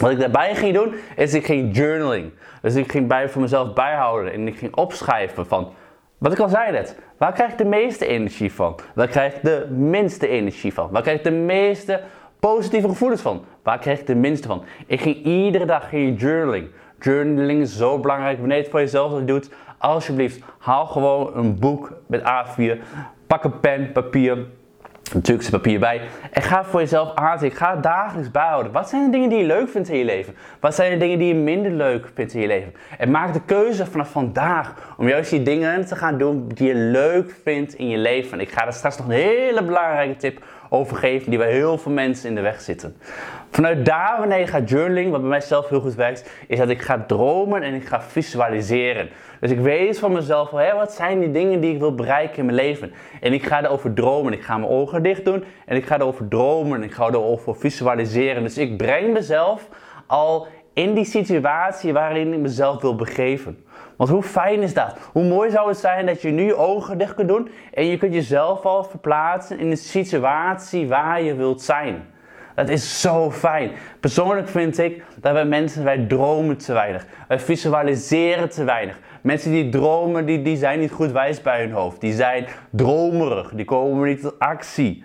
Wat 0.00 0.10
ik 0.10 0.18
daarbij 0.18 0.54
ging 0.54 0.74
doen, 0.74 0.94
is 1.16 1.34
ik 1.34 1.44
ging 1.44 1.76
journaling. 1.76 2.32
Dus 2.62 2.74
ik 2.74 2.90
ging 2.90 3.08
bij 3.08 3.28
voor 3.28 3.42
mezelf 3.42 3.72
bijhouden 3.72 4.32
en 4.32 4.46
ik 4.46 4.58
ging 4.58 4.74
opschrijven 4.74 5.46
van, 5.46 5.72
wat 6.18 6.32
ik 6.32 6.38
al 6.38 6.48
zei 6.48 6.72
net, 6.72 6.98
waar 7.18 7.32
krijg 7.32 7.50
ik 7.50 7.58
de 7.58 7.64
meeste 7.64 8.06
energie 8.06 8.52
van? 8.52 8.78
Waar 8.94 9.08
krijg 9.08 9.34
ik 9.34 9.42
de 9.42 9.66
minste 9.70 10.28
energie 10.28 10.72
van? 10.74 10.90
Waar 10.90 11.02
krijg 11.02 11.18
ik 11.18 11.24
de 11.24 11.30
meeste 11.30 12.00
positieve 12.40 12.88
gevoelens 12.88 13.20
van? 13.20 13.44
Waar 13.62 13.78
krijg 13.78 14.00
ik 14.00 14.06
de 14.06 14.14
minste 14.14 14.48
van? 14.48 14.64
Ik 14.86 15.00
ging 15.00 15.24
iedere 15.24 15.64
dag 15.64 15.88
ging 15.88 16.20
journaling. 16.20 16.68
Journaling 17.00 17.60
is 17.60 17.76
zo 17.76 17.98
belangrijk. 17.98 18.38
Wanneer 18.38 18.56
je 18.56 18.62
het 18.62 18.70
voor 18.70 18.80
jezelf 18.80 19.22
doet, 19.24 19.50
alsjeblieft, 19.78 20.40
haal 20.58 20.86
gewoon 20.86 21.36
een 21.36 21.58
boek 21.58 21.92
met 22.06 22.20
A4. 22.20 22.78
Pak 23.26 23.44
een 23.44 23.60
pen, 23.60 23.92
papier. 23.92 24.46
Natuurlijk 25.14 25.42
zit 25.42 25.50
papier 25.50 25.78
bij. 25.78 26.00
En 26.30 26.42
ga 26.42 26.64
voor 26.64 26.80
jezelf 26.80 27.14
aanzetten. 27.14 27.58
Ga 27.58 27.76
dagelijks 27.76 28.30
bijhouden. 28.30 28.72
Wat 28.72 28.88
zijn 28.88 29.04
de 29.04 29.10
dingen 29.10 29.28
die 29.28 29.38
je 29.38 29.44
leuk 29.44 29.68
vindt 29.68 29.88
in 29.88 29.98
je 29.98 30.04
leven? 30.04 30.34
Wat 30.60 30.74
zijn 30.74 30.92
de 30.92 30.96
dingen 30.98 31.18
die 31.18 31.28
je 31.28 31.34
minder 31.34 31.70
leuk 31.70 32.10
vindt 32.14 32.34
in 32.34 32.40
je 32.40 32.46
leven? 32.46 32.74
En 32.98 33.10
maak 33.10 33.32
de 33.32 33.40
keuze 33.44 33.86
vanaf 33.86 34.10
vandaag 34.10 34.94
om 34.96 35.08
juist 35.08 35.30
die 35.30 35.42
dingen 35.42 35.86
te 35.86 35.96
gaan 35.96 36.18
doen 36.18 36.48
die 36.54 36.68
je 36.68 36.74
leuk 36.74 37.34
vindt 37.42 37.74
in 37.74 37.88
je 37.88 37.98
leven. 37.98 38.40
Ik 38.40 38.50
ga 38.50 38.66
er 38.66 38.72
straks 38.72 38.96
nog 38.96 39.06
een 39.06 39.12
hele 39.12 39.64
belangrijke 39.64 40.16
tip 40.16 40.42
overgeven 40.68 41.30
die 41.30 41.38
bij 41.38 41.52
heel 41.52 41.78
veel 41.78 41.92
mensen 41.92 42.28
in 42.28 42.34
de 42.34 42.40
weg 42.40 42.60
zitten. 42.60 42.96
Vanuit 43.50 43.84
daar, 43.84 44.16
wanneer 44.18 44.48
gaat 44.48 44.68
journaling, 44.68 45.10
wat 45.10 45.20
bij 45.20 45.28
mij 45.28 45.40
zelf 45.40 45.68
heel 45.68 45.80
goed 45.80 45.94
werkt, 45.94 46.30
is 46.46 46.58
dat 46.58 46.68
ik 46.68 46.82
ga 46.82 47.04
dromen 47.06 47.62
en 47.62 47.74
ik 47.74 47.86
ga 47.86 48.02
visualiseren. 48.02 49.08
Dus 49.40 49.50
ik 49.50 49.58
weet 49.58 49.98
van 49.98 50.12
mezelf, 50.12 50.50
hé, 50.50 50.74
wat 50.74 50.92
zijn 50.92 51.20
die 51.20 51.30
dingen 51.30 51.60
die 51.60 51.72
ik 51.72 51.78
wil 51.78 51.94
bereiken 51.94 52.38
in 52.38 52.44
mijn 52.44 52.56
leven? 52.56 52.92
En 53.20 53.32
ik 53.32 53.46
ga 53.46 53.64
erover 53.64 53.92
dromen. 53.92 54.32
Ik 54.32 54.42
ga 54.42 54.58
mijn 54.58 54.70
ogen 54.70 55.02
dicht 55.02 55.24
doen 55.24 55.44
en 55.66 55.76
ik 55.76 55.86
ga 55.86 55.98
erover 55.98 56.28
dromen 56.28 56.76
en 56.76 56.82
ik 56.82 56.92
ga 56.92 57.06
erover 57.06 57.56
visualiseren. 57.56 58.42
Dus 58.42 58.58
ik 58.58 58.76
breng 58.76 59.12
mezelf 59.12 59.68
al 60.06 60.46
in 60.72 60.94
die 60.94 61.04
situatie 61.04 61.92
waarin 61.92 62.32
ik 62.32 62.38
mezelf 62.38 62.80
wil 62.80 62.94
begeven. 62.94 63.64
Want 63.98 64.10
hoe 64.10 64.22
fijn 64.22 64.62
is 64.62 64.74
dat? 64.74 64.96
Hoe 65.12 65.24
mooi 65.24 65.50
zou 65.50 65.68
het 65.68 65.78
zijn 65.78 66.06
dat 66.06 66.22
je 66.22 66.30
nu 66.30 66.54
ogen 66.54 66.98
dicht 66.98 67.14
kunt 67.14 67.28
doen 67.28 67.50
en 67.74 67.86
je 67.86 67.98
kunt 67.98 68.14
jezelf 68.14 68.64
al 68.64 68.84
verplaatsen 68.84 69.58
in 69.58 69.70
de 69.70 69.76
situatie 69.76 70.88
waar 70.88 71.22
je 71.22 71.34
wilt 71.34 71.62
zijn. 71.62 72.04
Dat 72.54 72.68
is 72.68 73.00
zo 73.00 73.30
fijn. 73.30 73.70
Persoonlijk 74.00 74.48
vind 74.48 74.78
ik 74.78 75.04
dat 75.20 75.32
wij 75.32 75.44
mensen, 75.44 75.84
wij 75.84 75.98
dromen 75.98 76.56
te 76.56 76.72
weinig. 76.72 77.06
Wij 77.28 77.40
visualiseren 77.40 78.50
te 78.50 78.64
weinig. 78.64 78.98
Mensen 79.20 79.50
die 79.50 79.68
dromen, 79.68 80.26
die, 80.26 80.42
die 80.42 80.56
zijn 80.56 80.80
niet 80.80 80.90
goed 80.90 81.12
wijs 81.12 81.42
bij 81.42 81.60
hun 81.60 81.72
hoofd. 81.72 82.00
Die 82.00 82.12
zijn 82.12 82.46
dromerig. 82.70 83.50
Die 83.54 83.64
komen 83.64 84.08
niet 84.08 84.20
tot 84.20 84.38
actie. 84.38 85.04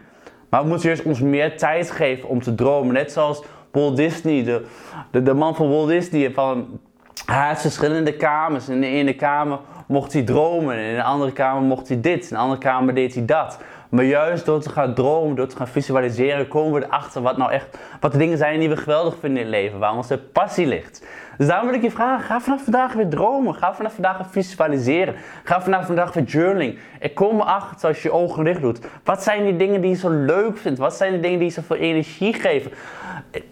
Maar 0.49 0.61
we 0.61 0.67
moeten 0.67 0.87
juist 0.87 1.03
ons 1.03 1.19
meer 1.19 1.57
tijd 1.57 1.91
geven 1.91 2.29
om 2.29 2.41
te 2.41 2.55
dromen. 2.55 2.93
Net 2.93 3.11
zoals 3.11 3.43
Walt 3.71 3.95
Disney, 3.95 4.43
de, 4.43 4.65
de, 5.11 5.23
de 5.23 5.33
man 5.33 5.55
van 5.55 5.69
Walt 5.69 5.87
Disney. 5.87 6.31
Van, 6.31 6.79
hij 7.25 7.47
had 7.47 7.61
verschillende 7.61 8.15
kamers. 8.15 8.69
In 8.69 8.81
de 8.81 8.87
ene 8.87 9.13
kamer 9.13 9.59
mocht 9.87 10.13
hij 10.13 10.23
dromen. 10.23 10.77
In 10.77 10.95
de 10.95 11.03
andere 11.03 11.31
kamer 11.31 11.61
mocht 11.61 11.87
hij 11.87 12.01
dit. 12.01 12.23
In 12.23 12.29
de 12.29 12.37
andere 12.37 12.59
kamer 12.59 12.93
deed 12.93 13.13
hij 13.13 13.25
dat. 13.25 13.57
Maar 13.93 14.03
juist 14.03 14.45
door 14.45 14.61
te 14.61 14.69
gaan 14.69 14.93
dromen, 14.93 15.35
door 15.35 15.47
te 15.47 15.55
gaan 15.55 15.67
visualiseren, 15.67 16.47
komen 16.47 16.79
we 16.79 16.85
erachter 16.85 17.21
wat 17.21 17.37
nou 17.37 17.51
echt, 17.51 17.77
wat 17.99 18.11
de 18.11 18.17
dingen 18.17 18.37
zijn 18.37 18.59
die 18.59 18.69
we 18.69 18.77
geweldig 18.77 19.15
vinden 19.19 19.39
in 19.39 19.45
het 19.45 19.55
leven, 19.55 19.79
waar 19.79 19.95
onze 19.95 20.17
passie 20.17 20.67
ligt. 20.67 21.05
Dus 21.37 21.47
daarom 21.47 21.67
wil 21.67 21.75
ik 21.75 21.81
je 21.81 21.91
vragen, 21.91 22.25
ga 22.25 22.41
vanaf 22.41 22.63
vandaag 22.63 22.93
weer 22.93 23.09
dromen. 23.09 23.55
Ga 23.55 23.73
vanaf 23.73 23.93
vandaag 23.93 24.17
weer 24.17 24.27
visualiseren. 24.29 25.15
Ga 25.43 25.61
vanaf 25.61 25.85
vandaag 25.85 26.13
weer 26.13 26.23
journaling. 26.23 26.79
Ik 26.99 27.15
kom 27.15 27.39
erachter 27.39 27.87
als 27.87 28.01
je 28.01 28.07
je 28.07 28.13
ogen 28.13 28.43
dicht 28.43 28.61
doet. 28.61 28.79
Wat 29.03 29.23
zijn 29.23 29.43
die 29.43 29.55
dingen 29.55 29.81
die 29.81 29.89
je 29.89 29.95
zo 29.95 30.09
leuk 30.09 30.57
vindt? 30.57 30.79
Wat 30.79 30.93
zijn 30.93 31.11
de 31.11 31.19
dingen 31.19 31.39
die 31.39 31.47
je 31.47 31.53
zoveel 31.53 31.75
energie 31.75 32.33
geven? 32.33 32.71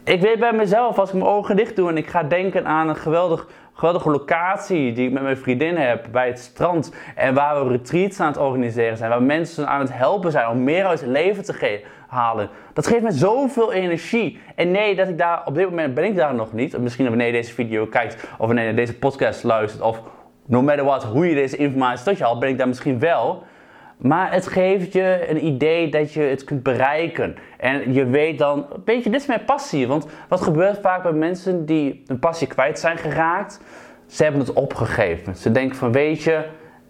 Ik 0.03 0.21
weet 0.21 0.39
bij 0.39 0.53
mezelf, 0.53 1.00
als 1.00 1.10
ik 1.10 1.15
mijn 1.15 1.29
ogen 1.29 1.55
dicht 1.55 1.75
doe 1.75 1.89
en 1.89 1.98
ik 1.98 2.07
ga 2.07 2.24
denken 2.24 2.65
aan 2.65 2.89
een 2.89 2.95
geweldig 2.95 3.48
geweldige 3.81 4.09
locatie 4.09 4.93
die 4.93 5.07
ik 5.07 5.13
met 5.13 5.23
mijn 5.23 5.38
vriendin 5.38 5.75
heb 5.75 6.07
bij 6.11 6.27
het 6.27 6.39
strand. 6.39 6.93
En 7.15 7.33
waar 7.33 7.65
we 7.65 7.71
retreats 7.71 8.19
aan 8.19 8.27
het 8.27 8.38
organiseren 8.38 8.97
zijn. 8.97 9.09
Waar 9.09 9.23
mensen 9.23 9.67
aan 9.67 9.79
het 9.79 9.93
helpen 9.93 10.31
zijn 10.31 10.47
om 10.47 10.63
meer 10.63 10.85
uit 10.85 11.00
het 11.00 11.09
leven 11.09 11.43
te 11.43 11.81
halen. 12.07 12.50
Dat 12.73 12.88
geeft 12.88 13.01
me 13.01 13.11
zoveel 13.11 13.71
energie. 13.71 14.39
En 14.55 14.71
nee, 14.71 14.95
dat 14.95 15.07
ik 15.07 15.17
daar, 15.17 15.41
op 15.45 15.55
dit 15.55 15.69
moment 15.69 15.93
ben 15.93 16.03
ik 16.03 16.15
daar 16.15 16.35
nog 16.35 16.53
niet. 16.53 16.77
Misschien 16.77 17.07
wanneer 17.07 17.25
je 17.25 17.31
deze 17.31 17.53
video 17.53 17.85
kijkt 17.85 18.27
of 18.38 18.47
wanneer 18.47 18.75
deze 18.75 18.97
podcast 18.97 19.43
luistert. 19.43 19.83
Of 19.83 20.01
no 20.45 20.61
matter 20.61 20.85
what, 20.85 21.03
hoe 21.03 21.27
je 21.29 21.35
deze 21.35 21.57
informatie 21.57 22.05
tot 22.05 22.17
je 22.17 22.23
haalt, 22.23 22.39
ben 22.39 22.50
ik 22.50 22.57
daar 22.57 22.67
misschien 22.67 23.00
wel. 23.00 23.43
Maar 24.01 24.34
het 24.34 24.48
geeft 24.48 24.93
je 24.93 25.25
een 25.29 25.46
idee 25.46 25.89
dat 25.89 26.13
je 26.13 26.22
het 26.22 26.43
kunt 26.43 26.63
bereiken. 26.63 27.36
En 27.58 27.93
je 27.93 28.05
weet 28.05 28.38
dan, 28.38 28.65
weet 28.86 29.03
je, 29.03 29.10
dit 29.10 29.22
is 29.22 29.27
mijn 29.27 29.46
passie. 29.46 29.88
Want 29.88 30.08
wat 30.27 30.41
gebeurt 30.41 30.79
vaak 30.81 31.03
bij 31.03 31.12
mensen 31.12 31.65
die 31.65 32.03
een 32.08 32.20
passie 32.20 32.48
kwijt 32.48 32.79
zijn 32.79 32.98
geraakt? 32.98 33.62
Ze 34.08 34.24
hebben 34.24 34.41
het 34.41 34.53
opgegeven. 34.53 35.36
Ze 35.36 35.51
denken 35.51 35.77
van, 35.77 35.91
weet 35.91 36.24
je, 36.24 36.46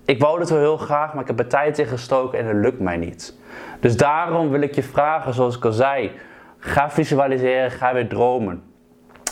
ik 0.06 0.20
wou 0.20 0.40
het 0.40 0.50
wel 0.50 0.60
heel 0.60 0.78
graag, 0.78 1.14
maar 1.14 1.22
ik 1.22 1.28
heb 1.28 1.40
er 1.40 1.48
tijd 1.48 1.80
in 1.80 1.86
gestoken 1.86 2.40
en 2.40 2.46
het 2.46 2.58
lukt 2.58 2.80
mij 2.80 2.98
niet. 2.98 3.38
Dus 3.80 3.98
daarom 3.98 4.50
wil 4.50 4.62
ik 4.62 4.76
je 4.76 4.84
vragen, 4.84 5.34
zoals 5.34 5.56
ik 5.58 5.66
al 5.66 5.72
zei, 5.72 6.12
ga 6.58 6.90
visualiseren, 6.90 7.72
ga 7.72 7.94
weer 7.94 8.08
dromen. 8.08 8.64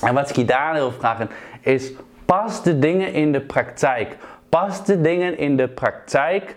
En 0.01 0.13
wat 0.13 0.29
ik 0.29 0.35
je 0.35 0.45
daar 0.45 0.73
wil 0.73 0.91
vragen 0.91 1.29
is, 1.61 1.93
pas 2.25 2.63
de 2.63 2.79
dingen 2.79 3.13
in 3.13 3.31
de 3.31 3.41
praktijk. 3.41 4.17
Pas 4.49 4.85
de 4.85 5.01
dingen 5.01 5.37
in 5.37 5.57
de 5.57 5.67
praktijk 5.67 6.55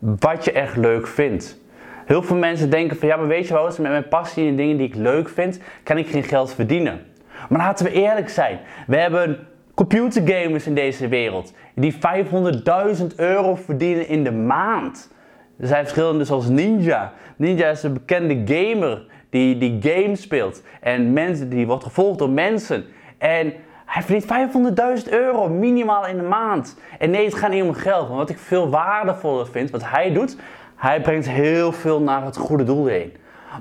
wat 0.00 0.44
je 0.44 0.52
echt 0.52 0.76
leuk 0.76 1.06
vindt. 1.06 1.58
Heel 2.06 2.22
veel 2.22 2.36
mensen 2.36 2.70
denken 2.70 2.96
van 2.96 3.08
ja, 3.08 3.16
maar 3.16 3.26
weet 3.26 3.46
je 3.46 3.54
wel, 3.54 3.64
met 3.64 3.78
mijn 3.78 4.08
passie 4.08 4.48
en 4.48 4.56
dingen 4.56 4.76
die 4.76 4.86
ik 4.86 4.94
leuk 4.94 5.28
vind, 5.28 5.60
kan 5.82 5.98
ik 5.98 6.08
geen 6.08 6.22
geld 6.22 6.54
verdienen. 6.54 7.00
Maar 7.48 7.58
laten 7.58 7.84
we 7.86 7.92
eerlijk 7.92 8.28
zijn. 8.28 8.58
We 8.86 8.96
hebben 8.96 9.38
computergamers 9.74 10.66
in 10.66 10.74
deze 10.74 11.08
wereld 11.08 11.52
die 11.74 11.94
500.000 11.94 13.06
euro 13.16 13.54
verdienen 13.54 14.08
in 14.08 14.24
de 14.24 14.32
maand. 14.32 15.12
Er 15.58 15.66
zijn 15.66 15.82
verschillende 15.82 16.24
zoals 16.24 16.48
Ninja. 16.48 17.12
Ninja 17.36 17.68
is 17.68 17.82
een 17.82 17.92
bekende 17.92 18.42
gamer 18.44 19.06
die, 19.30 19.58
die 19.58 19.78
game 19.82 20.16
speelt. 20.16 20.62
En 20.80 21.12
mensen, 21.12 21.48
die 21.48 21.66
wordt 21.66 21.84
gevolgd 21.84 22.18
door 22.18 22.30
mensen. 22.30 22.84
En 23.18 23.52
hij 23.90 24.02
verdient 24.02 25.04
500.000 25.04 25.12
euro 25.12 25.48
minimaal 25.48 26.06
in 26.06 26.16
de 26.16 26.22
maand. 26.22 26.78
En 26.98 27.10
nee, 27.10 27.24
het 27.24 27.34
gaat 27.34 27.50
niet 27.50 27.62
om 27.62 27.72
geld. 27.72 28.08
Maar 28.08 28.16
wat 28.16 28.30
ik 28.30 28.38
veel 28.38 28.70
waardevoller 28.70 29.46
vind, 29.46 29.70
wat 29.70 29.90
hij 29.90 30.12
doet, 30.12 30.36
hij 30.76 31.00
brengt 31.00 31.28
heel 31.28 31.72
veel 31.72 32.00
naar 32.00 32.24
het 32.24 32.36
goede 32.36 32.64
doel 32.64 32.86
heen. 32.86 33.12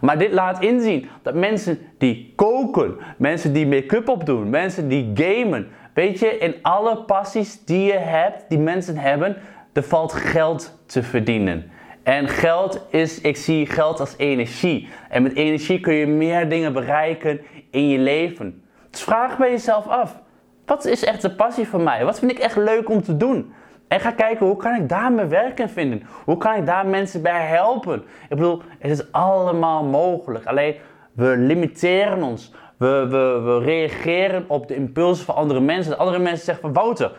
Maar 0.01 0.17
dit 0.17 0.31
laat 0.31 0.61
inzien 0.61 1.09
dat 1.21 1.33
mensen 1.33 1.79
die 1.97 2.33
koken, 2.35 2.97
mensen 3.17 3.53
die 3.53 3.67
make-up 3.67 4.09
opdoen, 4.09 4.49
mensen 4.49 4.87
die 4.87 5.11
gamen, 5.13 5.67
weet 5.93 6.19
je, 6.19 6.37
in 6.37 6.55
alle 6.61 6.97
passies 6.97 7.65
die 7.65 7.83
je 7.83 7.97
hebt, 7.97 8.45
die 8.49 8.59
mensen 8.59 8.97
hebben, 8.97 9.37
er 9.73 9.83
valt 9.83 10.13
geld 10.13 10.79
te 10.85 11.03
verdienen. 11.03 11.71
En 12.03 12.27
geld 12.27 12.85
is, 12.89 13.21
ik 13.21 13.37
zie 13.37 13.65
geld 13.65 13.99
als 13.99 14.13
energie. 14.17 14.87
En 15.09 15.23
met 15.23 15.35
energie 15.35 15.79
kun 15.79 15.93
je 15.93 16.07
meer 16.07 16.49
dingen 16.49 16.73
bereiken 16.73 17.41
in 17.71 17.87
je 17.87 17.99
leven. 17.99 18.63
Vraag 18.91 19.37
bij 19.37 19.49
jezelf 19.49 19.87
af. 19.87 20.21
Wat 20.65 20.85
is 20.85 21.03
echt 21.03 21.21
de 21.21 21.35
passie 21.35 21.67
voor 21.67 21.81
mij? 21.81 22.05
Wat 22.05 22.19
vind 22.19 22.31
ik 22.31 22.39
echt 22.39 22.55
leuk 22.55 22.89
om 22.89 23.01
te 23.01 23.17
doen? 23.17 23.53
En 23.87 23.99
ga 23.99 24.11
kijken 24.11 24.45
hoe 24.45 24.57
kan 24.57 24.75
ik 24.75 24.89
daar 24.89 25.11
mijn 25.11 25.29
werk 25.29 25.59
in 25.59 25.69
vinden? 25.69 26.03
Hoe 26.25 26.37
kan 26.37 26.55
ik 26.55 26.65
daar 26.65 26.87
mensen 26.87 27.21
bij 27.21 27.45
helpen? 27.45 27.99
Ik 27.99 28.29
bedoel, 28.29 28.61
het 28.79 28.91
is 28.91 29.11
allemaal 29.11 29.83
mogelijk. 29.83 30.45
Alleen 30.45 30.75
we 31.13 31.37
limiteren 31.37 32.23
ons. 32.23 32.53
We, 32.77 33.07
we, 33.09 33.41
we 33.43 33.59
reageren 33.59 34.45
op 34.47 34.67
de 34.67 34.75
impulsen 34.75 35.25
van 35.25 35.35
andere 35.35 35.59
mensen. 35.59 35.97
Andere 35.97 36.19
mensen 36.19 36.45
zeggen 36.45 36.63
van 36.63 36.83
Wouter, 36.83 37.11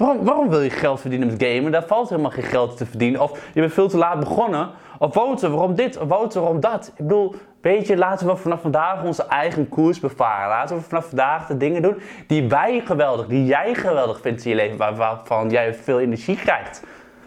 waarom, 0.00 0.24
waarom 0.24 0.48
wil 0.48 0.60
je 0.60 0.70
geld 0.70 1.00
verdienen 1.00 1.28
met 1.28 1.42
gamen? 1.42 1.72
Daar 1.72 1.86
valt 1.86 2.08
helemaal 2.08 2.30
geen 2.30 2.44
geld 2.44 2.76
te 2.76 2.86
verdienen. 2.86 3.20
Of 3.20 3.50
je 3.54 3.60
bent 3.60 3.72
veel 3.72 3.88
te 3.88 3.96
laat 3.96 4.18
begonnen. 4.18 4.70
Of 4.98 5.14
Wouter, 5.14 5.50
waarom 5.50 5.74
dit? 5.74 5.98
Of 5.98 6.08
Wouter, 6.08 6.40
waarom 6.40 6.60
dat? 6.60 6.92
Ik 6.96 7.06
bedoel, 7.06 7.34
weet 7.60 7.86
je, 7.86 7.96
laten 7.96 8.26
we 8.26 8.36
vanaf 8.36 8.60
vandaag 8.60 9.04
onze 9.04 9.26
eigen 9.26 9.68
koers 9.68 10.00
bevaren. 10.00 10.48
Laten 10.48 10.76
we 10.76 10.82
vanaf 10.82 11.06
vandaag 11.06 11.46
de 11.46 11.56
dingen 11.56 11.82
doen 11.82 11.96
die 12.26 12.48
wij 12.48 12.82
geweldig, 12.84 13.26
die 13.26 13.44
jij 13.44 13.74
geweldig 13.74 14.20
vindt 14.20 14.44
in 14.44 14.50
je 14.50 14.56
leven, 14.56 14.96
waarvan 14.96 15.50
jij 15.50 15.74
veel 15.74 16.00
energie 16.00 16.36
krijgt. 16.36 16.82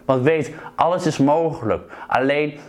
Want 0.06 0.24
weet, 0.24 0.54
alles 0.76 1.06
is 1.06 1.18
mogelijk. 1.18 1.92
Alleen, 2.08 2.60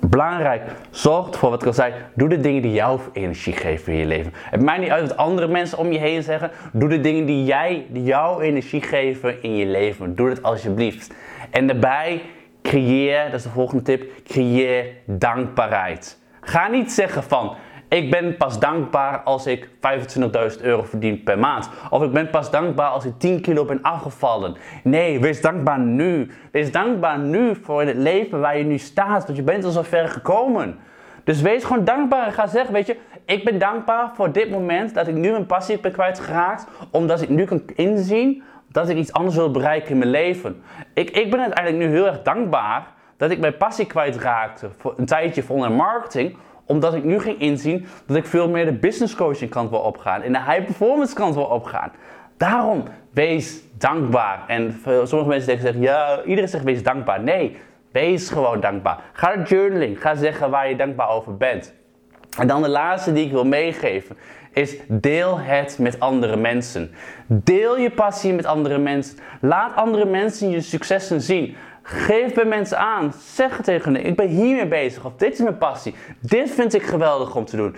belangrijk, 0.00 0.62
zorg 0.90 1.28
ervoor, 1.28 1.50
wat 1.50 1.60
ik 1.60 1.66
al 1.66 1.72
zei, 1.72 1.92
doe 2.14 2.28
de 2.28 2.40
dingen 2.40 2.62
die 2.62 2.72
jou 2.72 3.00
energie 3.12 3.52
geven 3.52 3.92
in 3.92 3.98
je 3.98 4.06
leven. 4.06 4.32
Het 4.34 4.62
maakt 4.62 4.80
niet 4.80 4.90
uit 4.90 5.08
wat 5.08 5.16
andere 5.16 5.48
mensen 5.48 5.78
om 5.78 5.92
je 5.92 5.98
heen 5.98 6.22
zeggen. 6.22 6.50
Doe 6.72 6.88
de 6.88 7.00
dingen 7.00 7.26
die 7.26 7.44
jij, 7.44 7.86
die 7.88 8.02
jou 8.02 8.42
energie 8.42 8.82
geven 8.82 9.42
in 9.42 9.56
je 9.56 9.66
leven. 9.66 10.14
Doe 10.14 10.28
het 10.28 10.42
alsjeblieft. 10.42 11.14
En 11.50 11.66
daarbij 11.66 12.22
creëer, 12.62 13.24
dat 13.24 13.34
is 13.34 13.42
de 13.42 13.48
volgende 13.48 13.82
tip, 13.82 14.10
creëer 14.24 14.86
dankbaarheid. 15.04 16.18
Ga 16.40 16.68
niet 16.68 16.92
zeggen 16.92 17.22
van, 17.22 17.56
ik 17.88 18.10
ben 18.10 18.36
pas 18.36 18.58
dankbaar 18.58 19.20
als 19.20 19.46
ik 19.46 19.68
25.000 19.68 20.62
euro 20.62 20.82
verdien 20.82 21.22
per 21.22 21.38
maand. 21.38 21.70
Of 21.90 22.02
ik 22.02 22.12
ben 22.12 22.30
pas 22.30 22.50
dankbaar 22.50 22.88
als 22.88 23.04
ik 23.04 23.12
10 23.18 23.40
kilo 23.40 23.64
ben 23.64 23.82
afgevallen. 23.82 24.56
Nee, 24.82 25.20
wees 25.20 25.40
dankbaar 25.40 25.78
nu. 25.78 26.30
Wees 26.52 26.72
dankbaar 26.72 27.18
nu 27.18 27.54
voor 27.54 27.82
het 27.82 27.96
leven 27.96 28.40
waar 28.40 28.58
je 28.58 28.64
nu 28.64 28.78
staat. 28.78 29.24
Want 29.24 29.36
je 29.38 29.44
bent 29.44 29.64
al 29.64 29.70
zo 29.70 29.82
ver 29.82 30.08
gekomen. 30.08 30.78
Dus 31.24 31.40
wees 31.40 31.64
gewoon 31.64 31.84
dankbaar 31.84 32.26
en 32.26 32.32
ga 32.32 32.46
zeggen, 32.46 32.72
weet 32.72 32.86
je, 32.86 32.96
ik 33.24 33.44
ben 33.44 33.58
dankbaar 33.58 34.10
voor 34.14 34.32
dit 34.32 34.50
moment 34.50 34.94
dat 34.94 35.08
ik 35.08 35.14
nu 35.14 35.30
mijn 35.30 35.46
passie 35.46 35.80
ben 35.80 35.92
kwijtgeraakt. 35.92 36.66
Omdat 36.90 37.22
ik 37.22 37.28
nu 37.28 37.44
kan 37.44 37.62
inzien 37.74 38.42
dat 38.68 38.88
ik 38.88 38.96
iets 38.96 39.12
anders 39.12 39.36
wil 39.36 39.50
bereiken 39.50 39.90
in 39.90 39.98
mijn 39.98 40.10
leven. 40.10 40.62
Ik, 40.94 41.10
ik 41.10 41.30
ben 41.30 41.40
uiteindelijk 41.40 41.84
nu 41.84 41.90
heel 41.90 42.06
erg 42.06 42.22
dankbaar 42.22 42.86
dat 43.16 43.30
ik 43.30 43.38
mijn 43.38 43.56
passie 43.56 43.86
kwijtraakte 43.86 44.70
voor 44.76 44.94
een 44.96 45.06
tijdje 45.06 45.42
voor 45.42 45.56
online 45.56 45.74
marketing 45.74 46.36
omdat 46.68 46.94
ik 46.94 47.04
nu 47.04 47.20
ging 47.20 47.40
inzien 47.40 47.86
dat 48.06 48.16
ik 48.16 48.26
veel 48.26 48.48
meer 48.48 48.64
de 48.64 48.72
business 48.72 49.14
coaching 49.14 49.50
kant 49.50 49.70
wil 49.70 49.78
opgaan. 49.78 50.22
En 50.22 50.32
de 50.32 50.42
high 50.42 50.64
performance 50.64 51.14
kant 51.14 51.34
wil 51.34 51.44
opgaan. 51.44 51.92
Daarom, 52.36 52.82
wees 53.10 53.60
dankbaar. 53.78 54.44
En 54.46 54.80
sommige 54.82 55.28
mensen 55.28 55.58
zeggen, 55.60 55.80
ja, 55.80 56.22
iedereen 56.24 56.48
zegt 56.48 56.64
wees 56.64 56.82
dankbaar. 56.82 57.22
Nee, 57.22 57.56
wees 57.92 58.30
gewoon 58.30 58.60
dankbaar. 58.60 58.98
Ga 59.12 59.42
journaling. 59.42 60.00
Ga 60.00 60.14
zeggen 60.14 60.50
waar 60.50 60.68
je 60.68 60.76
dankbaar 60.76 61.08
over 61.08 61.36
bent. 61.36 61.74
En 62.38 62.46
dan 62.46 62.62
de 62.62 62.68
laatste 62.68 63.12
die 63.12 63.24
ik 63.24 63.32
wil 63.32 63.44
meegeven 63.44 64.16
is 64.52 64.76
deel 64.88 65.38
het 65.38 65.78
met 65.78 66.00
andere 66.00 66.36
mensen. 66.36 66.90
Deel 67.26 67.78
je 67.78 67.90
passie 67.90 68.32
met 68.32 68.44
andere 68.44 68.78
mensen. 68.78 69.18
Laat 69.40 69.76
andere 69.76 70.04
mensen 70.04 70.50
je 70.50 70.60
successen 70.60 71.20
zien. 71.20 71.56
Geef 71.90 72.34
bij 72.34 72.44
mensen 72.44 72.78
aan. 72.78 73.12
Zeg 73.18 73.60
tegen 73.62 73.94
hen, 73.94 74.04
ik 74.04 74.16
ben 74.16 74.28
hiermee 74.28 74.66
bezig. 74.66 75.04
Of 75.04 75.12
dit 75.16 75.32
is 75.32 75.38
mijn 75.38 75.58
passie. 75.58 75.94
Dit 76.20 76.50
vind 76.50 76.74
ik 76.74 76.82
geweldig 76.82 77.36
om 77.36 77.44
te 77.44 77.56
doen. 77.56 77.76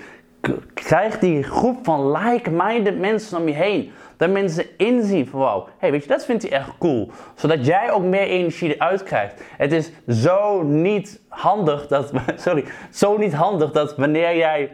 Krijg 0.75 1.19
die 1.19 1.43
groep 1.43 1.79
van 1.83 2.12
like-minded 2.12 2.99
mensen 2.99 3.38
om 3.38 3.49
je 3.49 3.55
heen. 3.55 3.93
Dat 4.17 4.31
mensen 4.31 4.64
inzien 4.76 5.26
van 5.26 5.40
wow, 5.40 5.67
hey, 5.79 5.90
weet 5.90 6.02
je, 6.02 6.09
dat 6.09 6.25
vindt 6.25 6.43
hij 6.43 6.52
echt 6.52 6.71
cool. 6.79 7.11
Zodat 7.35 7.67
jij 7.67 7.90
ook 7.90 8.02
meer 8.02 8.26
energie 8.26 8.75
eruit 8.75 9.02
krijgt. 9.02 9.43
Het 9.57 9.73
is 9.73 9.90
zo 10.09 10.62
niet 10.62 11.21
handig 11.29 11.87
dat, 11.87 12.12
sorry, 12.37 12.64
zo 12.90 13.17
niet 13.17 13.35
handig 13.35 13.71
dat 13.71 13.97
wanneer 13.97 14.37
jij 14.37 14.71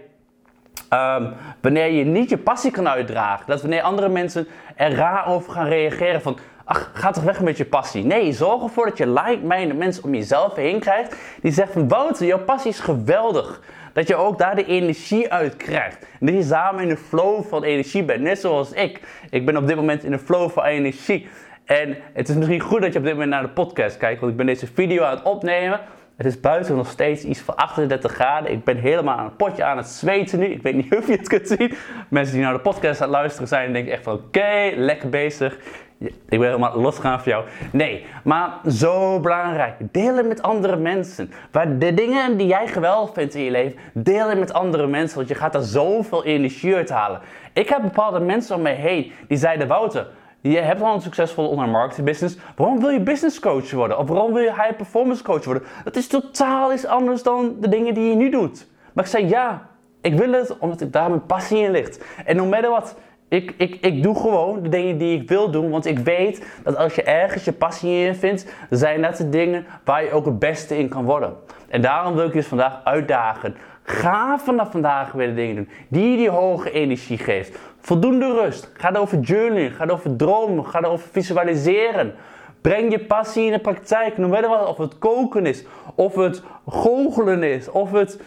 Um, 0.92 1.32
wanneer 1.60 1.90
je 1.90 2.04
niet 2.04 2.30
je 2.30 2.38
passie 2.38 2.70
kan 2.70 2.88
uitdragen. 2.88 3.46
Dat 3.46 3.60
wanneer 3.60 3.82
andere 3.82 4.08
mensen 4.08 4.46
er 4.76 4.94
raar 4.94 5.26
over 5.26 5.52
gaan 5.52 5.66
reageren 5.66 6.22
van... 6.22 6.38
ach, 6.66 6.90
ga 6.94 7.10
toch 7.10 7.22
weg 7.22 7.40
met 7.40 7.56
je 7.56 7.64
passie. 7.64 8.04
Nee, 8.04 8.32
zorg 8.32 8.62
ervoor 8.62 8.86
dat 8.86 8.98
je 8.98 9.08
like-minded 9.08 9.76
mensen 9.76 10.04
om 10.04 10.14
jezelf 10.14 10.54
heen 10.54 10.80
krijgt 10.80 11.16
die 11.42 11.52
zeggen 11.52 11.74
van 11.74 11.88
Wouter, 11.88 12.26
jouw 12.26 12.44
passie 12.44 12.70
is 12.70 12.80
geweldig. 12.80 13.60
Dat 13.92 14.08
je 14.08 14.16
ook 14.16 14.38
daar 14.38 14.54
de 14.54 14.64
energie 14.64 15.32
uit 15.32 15.56
krijgt. 15.56 16.06
En 16.20 16.26
dat 16.26 16.34
je 16.34 16.42
samen 16.42 16.82
in 16.82 16.88
de 16.88 16.96
flow 16.96 17.44
van 17.44 17.62
energie 17.64 18.04
bent. 18.04 18.20
Net 18.20 18.38
zoals 18.38 18.72
ik. 18.72 19.00
Ik 19.30 19.46
ben 19.46 19.56
op 19.56 19.66
dit 19.66 19.76
moment 19.76 20.04
in 20.04 20.10
de 20.10 20.18
flow 20.18 20.50
van 20.50 20.64
energie. 20.64 21.28
En 21.64 21.96
het 22.12 22.28
is 22.28 22.34
misschien 22.34 22.60
goed 22.60 22.80
dat 22.80 22.92
je 22.92 22.98
op 22.98 23.04
dit 23.04 23.12
moment 23.12 23.30
naar 23.30 23.42
de 23.42 23.48
podcast 23.48 23.96
kijkt. 23.96 24.20
Want 24.20 24.32
ik 24.32 24.38
ben 24.38 24.46
deze 24.46 24.66
video 24.66 25.02
aan 25.02 25.16
het 25.16 25.24
opnemen. 25.24 25.80
Het 26.16 26.26
is 26.26 26.40
buiten 26.40 26.76
nog 26.76 26.90
steeds 26.90 27.24
iets 27.24 27.40
van 27.40 27.56
38 27.56 28.12
graden. 28.12 28.52
Ik 28.52 28.64
ben 28.64 28.76
helemaal 28.76 29.16
aan 29.16 29.24
het 29.24 29.36
potje 29.36 29.64
aan 29.64 29.76
het 29.76 29.86
zweten 29.86 30.38
nu. 30.38 30.46
Ik 30.46 30.62
weet 30.62 30.74
niet 30.74 30.96
of 30.98 31.06
je 31.06 31.12
het 31.12 31.28
kunt 31.28 31.48
zien. 31.48 31.72
Mensen 32.08 32.34
die 32.34 32.42
naar 32.42 32.52
de 32.52 32.58
podcast 32.58 33.00
aan 33.00 33.08
het 33.08 33.16
luisteren 33.16 33.48
zijn, 33.48 33.72
denken 33.72 33.92
echt 33.92 34.02
van 34.02 34.14
oké, 34.14 34.72
lekker 34.74 35.08
bezig. 35.08 35.58
Ik 35.98 36.14
ben 36.28 36.42
helemaal 36.42 36.80
losgaan 36.80 37.20
voor 37.20 37.28
jou. 37.28 37.44
Nee, 37.72 38.06
maar 38.24 38.50
zo 38.70 39.20
belangrijk. 39.20 39.74
Delen 39.78 40.28
met 40.28 40.42
andere 40.42 40.76
mensen. 40.76 41.32
Waar 41.50 41.78
de 41.78 41.94
dingen 41.94 42.36
die 42.36 42.46
jij 42.46 42.66
geweldig 42.66 43.14
vindt 43.14 43.34
in 43.34 43.42
je 43.42 43.50
leven, 43.50 43.78
delen 43.92 44.38
met 44.38 44.52
andere 44.52 44.86
mensen. 44.86 45.16
Want 45.16 45.28
je 45.28 45.34
gaat 45.34 45.52
daar 45.52 45.62
zoveel 45.62 46.24
energie 46.24 46.74
uit 46.74 46.90
halen. 46.90 47.20
Ik 47.52 47.68
heb 47.68 47.82
bepaalde 47.82 48.20
mensen 48.20 48.56
om 48.56 48.62
me 48.62 48.70
heen 48.70 49.12
die 49.28 49.38
zeiden: 49.38 49.68
Wouter, 49.68 50.06
je 50.40 50.58
hebt 50.58 50.82
al 50.82 50.94
een 50.94 51.00
succesvolle 51.00 51.48
online 51.48 51.72
marketing 51.72 52.06
business. 52.06 52.38
Waarom 52.56 52.80
wil 52.80 52.90
je 52.90 53.00
business 53.00 53.40
coach 53.40 53.70
worden? 53.70 53.98
Of 53.98 54.08
waarom 54.08 54.32
wil 54.32 54.42
je 54.42 54.52
high 54.52 54.76
performance 54.76 55.22
coach 55.22 55.44
worden? 55.44 55.62
Dat 55.84 55.96
is 55.96 56.06
totaal 56.06 56.72
iets 56.72 56.86
anders 56.86 57.22
dan 57.22 57.56
de 57.60 57.68
dingen 57.68 57.94
die 57.94 58.08
je 58.08 58.14
nu 58.14 58.30
doet. 58.30 58.66
Maar 58.92 59.04
ik 59.04 59.10
zei 59.10 59.28
ja, 59.28 59.68
ik 60.00 60.14
wil 60.14 60.32
het 60.32 60.58
omdat 60.58 60.80
ik 60.80 60.92
daar 60.92 61.08
mijn 61.08 61.26
passie 61.26 61.58
in 61.58 61.70
ligt. 61.70 62.04
En 62.24 62.36
no 62.36 62.46
matter 62.46 62.70
what, 62.70 62.96
ik, 63.28 63.54
ik, 63.56 63.74
ik 63.80 64.02
doe 64.02 64.14
gewoon 64.14 64.62
de 64.62 64.68
dingen 64.68 64.98
die 64.98 65.20
ik 65.20 65.28
wil 65.28 65.50
doen. 65.50 65.70
Want 65.70 65.86
ik 65.86 65.98
weet 65.98 66.46
dat 66.62 66.76
als 66.76 66.94
je 66.94 67.02
ergens 67.02 67.44
je 67.44 67.52
passie 67.52 68.06
in 68.06 68.14
vindt, 68.14 68.46
zijn 68.70 69.02
dat 69.02 69.16
de 69.16 69.28
dingen 69.28 69.66
waar 69.84 70.04
je 70.04 70.12
ook 70.12 70.24
het 70.24 70.38
beste 70.38 70.78
in 70.78 70.88
kan 70.88 71.04
worden. 71.04 71.34
En 71.68 71.80
daarom 71.80 72.14
wil 72.14 72.24
ik 72.24 72.32
je 72.32 72.38
dus 72.38 72.46
vandaag 72.46 72.80
uitdagen. 72.84 73.56
Ga 73.82 74.38
vanaf 74.38 74.70
vandaag 74.70 75.12
weer 75.12 75.26
de 75.26 75.34
dingen 75.34 75.54
doen 75.54 75.68
die 75.88 76.10
je 76.10 76.16
die 76.16 76.30
hoge 76.30 76.70
energie 76.70 77.18
geeft. 77.18 77.58
Voldoende 77.78 78.32
rust. 78.32 78.70
Ga 78.74 78.92
over 78.96 79.18
journaling. 79.18 79.76
Ga 79.76 79.86
over 79.86 80.16
dromen. 80.16 80.66
Ga 80.66 80.80
over 80.80 81.08
visualiseren. 81.12 82.14
Breng 82.60 82.92
je 82.92 82.98
passie 82.98 83.46
in 83.46 83.52
de 83.52 83.58
praktijk. 83.58 84.18
No 84.18 84.28
matter 84.28 84.48
wat. 84.48 84.68
Of 84.68 84.76
het 84.76 84.98
koken 84.98 85.46
is. 85.46 85.64
Of 85.94 86.14
het 86.14 86.42
goochelen 86.68 87.42
is. 87.42 87.70
Of 87.70 87.92
het 87.92 88.20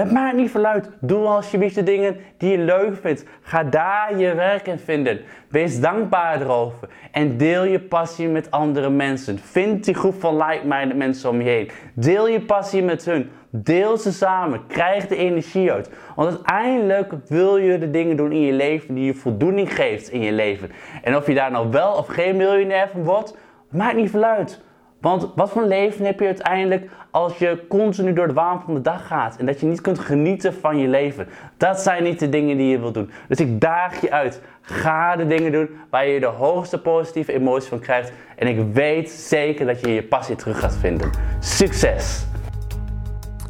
het 0.00 0.12
maakt 0.12 0.36
niet 0.36 0.50
veel 0.50 0.64
uit. 0.64 0.90
Doe 1.00 1.26
alsjeblieft 1.26 1.74
de 1.74 1.82
dingen 1.82 2.16
die 2.38 2.50
je 2.50 2.58
leuk 2.58 2.96
vindt. 3.00 3.24
Ga 3.40 3.64
daar 3.64 4.18
je 4.18 4.34
werk 4.34 4.66
in 4.66 4.78
vinden. 4.78 5.20
Wees 5.48 5.80
dankbaar 5.80 6.40
erover. 6.40 6.88
En 7.10 7.36
deel 7.36 7.64
je 7.64 7.80
passie 7.80 8.28
met 8.28 8.50
andere 8.50 8.90
mensen. 8.90 9.38
Vind 9.38 9.84
die 9.84 9.94
groep 9.94 10.20
van 10.20 10.36
like-minded 10.36 10.96
mensen 10.96 11.30
om 11.30 11.40
je 11.40 11.48
heen. 11.48 11.70
Deel 11.94 12.28
je 12.28 12.40
passie 12.40 12.82
met 12.82 13.04
hun. 13.04 13.30
Deel 13.50 13.96
ze 13.96 14.12
samen. 14.12 14.66
Krijg 14.66 15.06
de 15.06 15.16
energie 15.16 15.72
uit. 15.72 15.90
Want 16.16 16.28
uiteindelijk 16.28 17.12
wil 17.28 17.56
je 17.56 17.78
de 17.78 17.90
dingen 17.90 18.16
doen 18.16 18.32
in 18.32 18.40
je 18.40 18.52
leven 18.52 18.94
die 18.94 19.04
je 19.04 19.14
voldoening 19.14 19.74
geeft 19.74 20.08
in 20.08 20.20
je 20.20 20.32
leven. 20.32 20.70
En 21.02 21.16
of 21.16 21.26
je 21.26 21.34
daar 21.34 21.50
nou 21.50 21.70
wel 21.70 21.92
of 21.92 22.06
geen 22.06 22.36
miljonair 22.36 22.88
van 22.92 23.04
wordt, 23.04 23.36
maakt 23.70 23.96
niet 23.96 24.10
veel 24.10 24.24
uit. 24.24 24.64
Want 25.00 25.28
wat 25.34 25.50
voor 25.50 25.66
leven 25.66 26.04
heb 26.04 26.20
je 26.20 26.26
uiteindelijk 26.26 26.90
als 27.10 27.38
je 27.38 27.64
continu 27.68 28.12
door 28.12 28.26
de 28.26 28.32
waan 28.32 28.62
van 28.64 28.74
de 28.74 28.80
dag 28.80 29.06
gaat 29.06 29.36
en 29.36 29.46
dat 29.46 29.60
je 29.60 29.66
niet 29.66 29.80
kunt 29.80 29.98
genieten 29.98 30.54
van 30.54 30.78
je 30.78 30.88
leven? 30.88 31.28
Dat 31.56 31.80
zijn 31.80 32.02
niet 32.02 32.18
de 32.18 32.28
dingen 32.28 32.56
die 32.56 32.68
je 32.68 32.78
wilt 32.78 32.94
doen. 32.94 33.10
Dus 33.28 33.38
ik 33.38 33.60
daag 33.60 34.00
je 34.00 34.12
uit. 34.12 34.40
Ga 34.60 35.16
de 35.16 35.26
dingen 35.26 35.52
doen 35.52 35.68
waar 35.90 36.08
je 36.08 36.20
de 36.20 36.26
hoogste 36.26 36.78
positieve 36.78 37.32
emotie 37.32 37.68
van 37.68 37.78
krijgt. 37.78 38.12
En 38.36 38.46
ik 38.46 38.72
weet 38.72 39.10
zeker 39.10 39.66
dat 39.66 39.80
je 39.80 39.94
je 39.94 40.02
passie 40.02 40.36
terug 40.36 40.60
gaat 40.60 40.76
vinden. 40.76 41.10
Succes! 41.40 42.24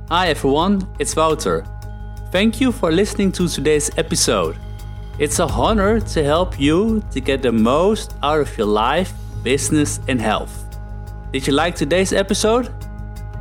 Hi 0.09 0.27
everyone, 0.27 0.79
it's 0.97 1.15
Wouter. 1.15 1.65
Thank 2.31 2.55
you 2.55 2.73
for 2.73 2.93
listening 2.93 3.33
to 3.33 3.47
today's 3.47 3.91
episode. 3.97 4.55
It's 5.19 5.39
a 5.39 5.47
honor 5.47 6.03
to 6.03 6.21
help 6.21 6.55
you 6.59 7.01
to 7.11 7.21
get 7.25 7.43
the 7.43 7.53
most 7.53 8.15
out 8.21 8.41
of 8.41 8.57
your 8.57 8.71
life, 8.71 9.13
business, 9.43 9.99
and 10.07 10.21
health. 10.21 10.66
Did 11.37 11.45
you 11.47 11.53
like 11.53 11.75
today's 11.75 12.15
episode? 12.15 12.73